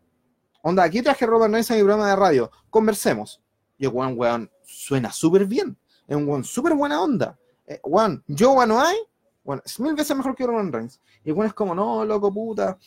Onda, 0.62 0.84
aquí 0.84 1.02
traje 1.02 1.26
a 1.26 1.28
Roman 1.28 1.52
Reigns 1.52 1.70
a 1.70 1.74
mi 1.74 1.80
programa 1.80 2.08
de 2.08 2.16
radio, 2.16 2.50
conversemos. 2.70 3.42
Y 3.76 3.84
el 3.84 3.92
weón, 3.92 4.14
weón, 4.16 4.50
suena 4.62 5.12
súper 5.12 5.44
bien. 5.44 5.76
Es 6.08 6.16
un 6.16 6.26
weón 6.26 6.44
súper 6.44 6.72
buena 6.72 7.02
onda. 7.02 7.38
Eh, 7.66 7.80
weón, 7.84 8.22
yo 8.26 8.66
no 8.66 8.80
hay, 8.80 8.96
bueno, 9.42 9.62
es 9.64 9.78
mil 9.80 9.94
veces 9.94 10.16
mejor 10.16 10.34
que 10.34 10.46
Roman 10.46 10.72
Reigns. 10.72 11.00
Y 11.24 11.32
weón 11.32 11.46
es 11.46 11.54
como, 11.54 11.74
no, 11.74 12.04
loco, 12.04 12.32
puta, 12.32 12.78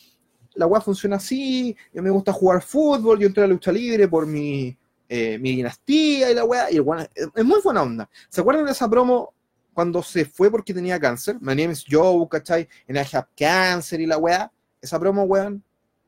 la 0.56 0.66
weá 0.66 0.82
funciona 0.82 1.18
así, 1.18 1.76
yo 1.94 2.02
me 2.02 2.10
gusta 2.10 2.34
jugar 2.34 2.62
fútbol, 2.62 3.20
yo 3.20 3.28
entré 3.28 3.44
a 3.44 3.48
la 3.48 3.54
lucha 3.54 3.72
libre 3.72 4.08
por 4.08 4.26
mi, 4.26 4.76
eh, 5.08 5.38
mi 5.40 5.56
dinastía 5.56 6.32
y 6.32 6.36
la 6.36 6.46
weá, 6.46 6.72
y 6.72 6.78
es, 6.78 7.30
es 7.36 7.46
muy 7.46 7.62
buena 7.64 7.84
onda. 7.84 8.10
¿Se 8.30 8.42
acuerdan 8.42 8.66
de 8.66 8.72
esa 8.72 8.90
promo 8.90 9.34
cuando 9.78 10.02
se 10.02 10.26
fue 10.26 10.50
porque 10.50 10.74
tenía 10.74 11.00
cáncer. 11.00 11.38
My 11.40 11.50
name 11.50 11.72
is 11.72 11.86
Joe, 11.88 12.28
¿cachai? 12.28 12.68
And 12.90 12.98
I 12.98 13.16
have 13.16 13.28
cancer 13.36 14.02
y 14.02 14.08
la 14.08 14.18
weá. 14.18 14.52
Esa 14.82 15.00
promo, 15.00 15.22
weón, 15.26 15.64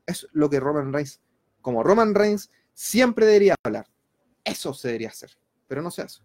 es 0.06 0.26
lo 0.32 0.50
que 0.50 0.58
Roman 0.58 0.92
Reigns, 0.92 1.20
como 1.60 1.84
Roman 1.84 2.12
Reigns, 2.12 2.50
siempre 2.74 3.26
debería 3.26 3.54
hablar. 3.62 3.86
Eso 4.42 4.74
se 4.74 4.88
debería 4.88 5.10
hacer, 5.10 5.30
pero 5.68 5.82
no 5.82 5.92
se 5.92 6.02
hace. 6.02 6.20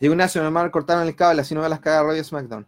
Diego 0.00 0.14
Ignacio, 0.14 0.42
normal 0.42 0.70
cortaron 0.70 1.06
el 1.06 1.14
cable, 1.14 1.42
así 1.42 1.54
no 1.54 1.60
ve 1.60 1.68
las 1.68 1.80
cagas 1.80 2.06
Radio 2.06 2.24
SmackDown. 2.24 2.66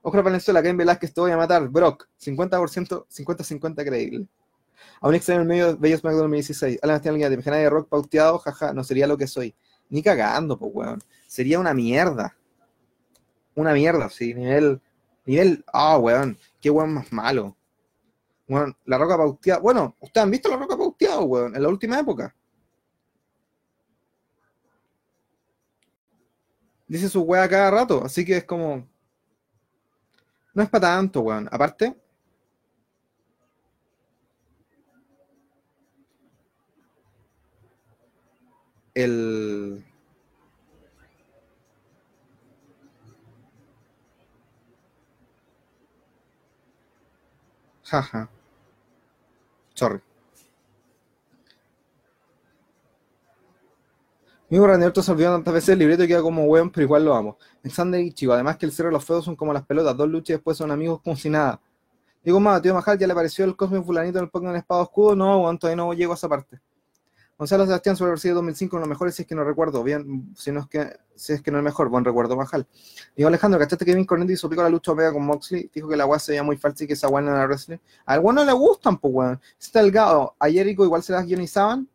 Ojalá 0.00 0.22
Valenzuela, 0.22 0.62
Ken 0.62 0.76
Velázquez, 0.76 1.14
te 1.14 1.20
voy 1.20 1.30
a 1.30 1.36
matar. 1.36 1.68
Brock, 1.68 2.08
50%, 2.20 3.06
50-50 3.06 3.84
creíble. 3.84 4.26
A 5.00 5.08
un 5.08 5.14
extraño 5.14 5.42
en 5.42 5.46
medio 5.46 5.66
de 5.68 5.74
Bello 5.74 5.98
SmackDown 5.98 6.22
2016. 6.22 6.80
Alan 6.82 6.96
Estián 6.96 7.18
de 7.18 7.36
de 7.36 7.70
rock 7.70 7.88
pauteado, 7.88 8.38
jaja, 8.38 8.72
no 8.72 8.82
sería 8.82 9.06
lo 9.06 9.16
que 9.16 9.28
soy. 9.28 9.54
Ni 9.90 10.02
cagando, 10.02 10.58
pues, 10.58 10.72
weón 10.74 10.98
sería 11.32 11.58
una 11.58 11.72
mierda. 11.72 12.36
Una 13.54 13.72
mierda, 13.72 14.10
sí, 14.10 14.34
nivel, 14.34 14.82
nivel, 15.24 15.64
ah, 15.72 15.96
weón, 15.96 16.36
qué 16.60 16.68
weón 16.68 16.92
más 16.92 17.10
malo. 17.10 17.56
Bueno, 18.46 18.76
la 18.84 18.98
roca 18.98 19.16
pauteada, 19.16 19.60
bueno, 19.60 19.96
ustedes 20.00 20.24
han 20.24 20.30
visto 20.30 20.50
la 20.50 20.58
roca 20.58 20.76
pauteada, 20.76 21.20
weón, 21.20 21.56
en 21.56 21.62
la 21.62 21.68
última 21.70 21.98
época. 21.98 22.34
Dice 26.92 27.08
su 27.08 27.22
weá 27.22 27.48
cada 27.48 27.70
rato, 27.70 28.04
así 28.04 28.22
que 28.22 28.36
es 28.36 28.44
como, 28.44 28.86
no 30.52 30.62
es 30.62 30.68
para 30.68 30.88
tanto, 30.88 31.22
weón. 31.22 31.48
Aparte, 31.50 31.96
el 38.92 39.82
Jaja. 47.84 48.28
Sorry. 49.72 50.11
Mismo 54.52 54.66
Randy 54.66 54.84
se 55.00 55.10
olvidó 55.10 55.32
tantas 55.32 55.54
veces 55.54 55.70
el 55.70 55.78
libreto 55.78 56.04
y 56.04 56.08
queda 56.08 56.20
como 56.20 56.44
weón, 56.44 56.68
pero 56.70 56.84
igual 56.84 57.06
lo 57.06 57.14
amo. 57.14 57.38
Sunday 57.64 58.08
y 58.08 58.12
Chico, 58.12 58.34
además 58.34 58.58
que 58.58 58.66
el 58.66 58.72
cierre 58.72 58.90
de 58.90 58.92
los 58.92 59.02
feudos 59.02 59.24
son 59.24 59.34
como 59.34 59.50
las 59.50 59.64
pelotas, 59.64 59.96
dos 59.96 60.06
luchas 60.06 60.28
y 60.28 60.32
después 60.34 60.58
son 60.58 60.70
amigos 60.70 61.00
como 61.02 61.16
si 61.16 61.30
nada. 61.30 61.58
Digo 62.22 62.38
más, 62.38 62.60
tío 62.60 62.74
Majal, 62.74 62.98
¿ya 62.98 63.06
le 63.06 63.14
apareció 63.14 63.46
el 63.46 63.56
Cosmo 63.56 63.82
Fulanito 63.82 64.18
en 64.18 64.24
el 64.24 64.30
Pokémon 64.30 64.54
Espada 64.54 64.82
Escudo? 64.82 65.16
No, 65.16 65.38
weón, 65.38 65.58
todavía 65.58 65.82
no 65.82 65.94
llego 65.94 66.12
a 66.12 66.16
esa 66.16 66.28
parte. 66.28 66.60
Gonzalo 67.38 67.64
Sebastián 67.64 67.96
sobre 67.96 68.12
el 68.12 68.34
2005, 68.34 68.76
uno 68.76 68.82
de 68.82 68.88
los 68.88 68.94
mejores, 68.94 69.14
si 69.14 69.22
es 69.22 69.28
que 69.28 69.34
no 69.34 69.42
recuerdo 69.42 69.82
bien, 69.82 70.34
si, 70.36 70.52
no 70.52 70.60
es 70.60 70.66
que, 70.66 70.98
si 71.14 71.32
es 71.32 71.40
que 71.40 71.50
no 71.50 71.56
es 71.56 71.64
mejor, 71.64 71.88
buen 71.88 72.04
recuerdo, 72.04 72.36
Majal. 72.36 72.66
Digo, 73.16 73.28
Alejandro, 73.28 73.58
¿cachaste 73.58 73.86
que 73.86 73.92
Kevin 73.92 74.04
Cornetti 74.04 74.34
pico 74.34 74.62
la 74.62 74.68
lucha 74.68 74.92
Omega 74.92 75.14
con 75.14 75.24
Moxley? 75.24 75.70
Dijo 75.74 75.88
que 75.88 75.96
la 75.96 76.04
weá 76.04 76.18
se 76.18 76.32
veía 76.32 76.42
muy 76.42 76.58
falsa 76.58 76.84
y 76.84 76.86
que 76.86 76.92
esa 76.92 77.08
weá 77.08 77.22
no 77.22 77.30
era 77.34 77.46
wrestling. 77.46 77.78
A 78.04 78.12
algunos 78.12 78.44
no 78.44 78.52
le 78.52 78.52
gustan, 78.52 78.98
pues 78.98 79.14
weón. 79.14 79.40
Está 79.58 79.80
delgado. 79.80 80.36
A 80.38 80.50
Jericho 80.50 80.84
igual 80.84 81.02
se 81.02 81.14
las 81.14 81.24
guionizaban. 81.24 81.88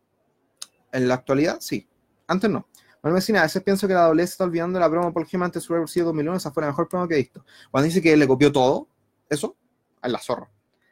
En 0.91 1.07
la 1.07 1.13
actualidad, 1.13 1.57
sí. 1.59 1.87
Antes 2.27 2.49
no. 2.49 2.67
Bueno, 3.01 3.15
vecina, 3.15 3.39
a 3.39 3.43
veces 3.43 3.63
pienso 3.63 3.87
que 3.87 3.93
la 3.93 4.03
doble 4.03 4.23
está 4.23 4.43
olvidando 4.43 4.79
la 4.79 4.89
promo 4.89 5.13
Gema 5.25 5.45
antes 5.45 5.61
de 5.63 5.67
Survivor 5.67 5.89
Series 5.89 6.05
2001, 6.05 6.37
esa 6.37 6.51
fue 6.51 6.61
la 6.61 6.67
mejor 6.67 6.89
promo 6.89 7.07
que 7.07 7.15
he 7.15 7.17
visto. 7.17 7.45
Cuando 7.71 7.85
dice 7.85 8.01
que 8.01 8.17
le 8.17 8.27
copió 8.27 8.51
todo, 8.51 8.89
eso, 9.29 9.55
a 10.01 10.07
la 10.07 10.19
zorra. 10.19 10.49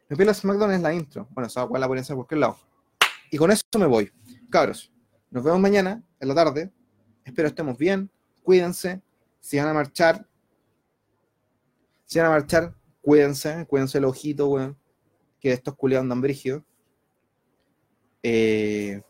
Pide 0.07 0.25
la 0.25 0.33
SmackDown 0.33 0.71
es 0.71 0.81
la 0.81 0.93
intro. 0.93 1.27
Bueno, 1.31 1.47
esa 1.47 1.65
weá 1.65 1.79
la 1.79 1.87
ponen 1.87 2.05
por 2.05 2.15
cualquier 2.15 2.39
lado. 2.39 2.57
Y 3.31 3.37
con 3.37 3.51
eso 3.51 3.63
me 3.77 3.87
voy. 3.87 4.11
Cabros, 4.49 4.91
nos 5.31 5.43
vemos 5.43 5.59
mañana 5.59 6.03
en 6.19 6.27
la 6.27 6.35
tarde. 6.35 6.71
Espero 7.23 7.47
estemos 7.47 7.77
bien. 7.77 8.09
Cuídense. 8.43 9.01
Si 9.39 9.57
van 9.57 9.67
a 9.67 9.73
marchar, 9.73 10.27
si 12.05 12.19
van 12.19 12.27
a 12.27 12.31
marchar, 12.31 12.75
cuídense. 13.01 13.65
Cuídense 13.67 13.97
el 13.97 14.05
ojito, 14.05 14.47
weón. 14.47 14.77
Que 15.39 15.51
estos 15.51 15.75
culiados 15.75 16.03
andan 16.03 16.21
brígidos. 16.21 16.63
Eh, 18.21 19.01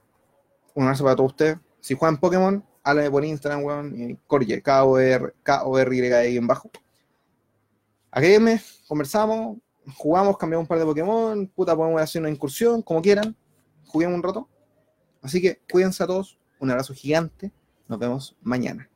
un 0.74 0.84
abrazo 0.84 1.04
para 1.04 1.16
todos 1.18 1.32
ustedes. 1.32 1.58
Si 1.86 1.94
juegan 1.94 2.20
Pokémon, 2.20 2.66
háblame 2.82 3.12
por 3.12 3.24
Instagram, 3.24 3.64
weón. 3.64 4.20
Corye, 4.26 4.60
K-O-R-Y 4.64 6.36
en 6.36 6.48
bajo. 6.48 6.72
me 8.16 8.60
conversamos, 8.88 9.58
jugamos, 9.96 10.36
cambiamos 10.36 10.64
un 10.64 10.68
par 10.68 10.80
de 10.80 10.86
Pokémon. 10.86 11.46
Puta, 11.46 11.76
podemos 11.76 12.02
hacer 12.02 12.24
una 12.24 12.32
incursión, 12.32 12.82
como 12.82 13.04
quieran. 13.04 13.36
Juguemos 13.86 14.16
un 14.16 14.24
rato. 14.24 14.50
Así 15.22 15.40
que 15.40 15.62
cuídense 15.72 16.02
a 16.02 16.08
todos, 16.08 16.40
un 16.60 16.72
abrazo 16.72 16.96
gigante, 16.96 17.52
nos 17.88 18.00
vemos 18.00 18.36
mañana. 18.42 18.90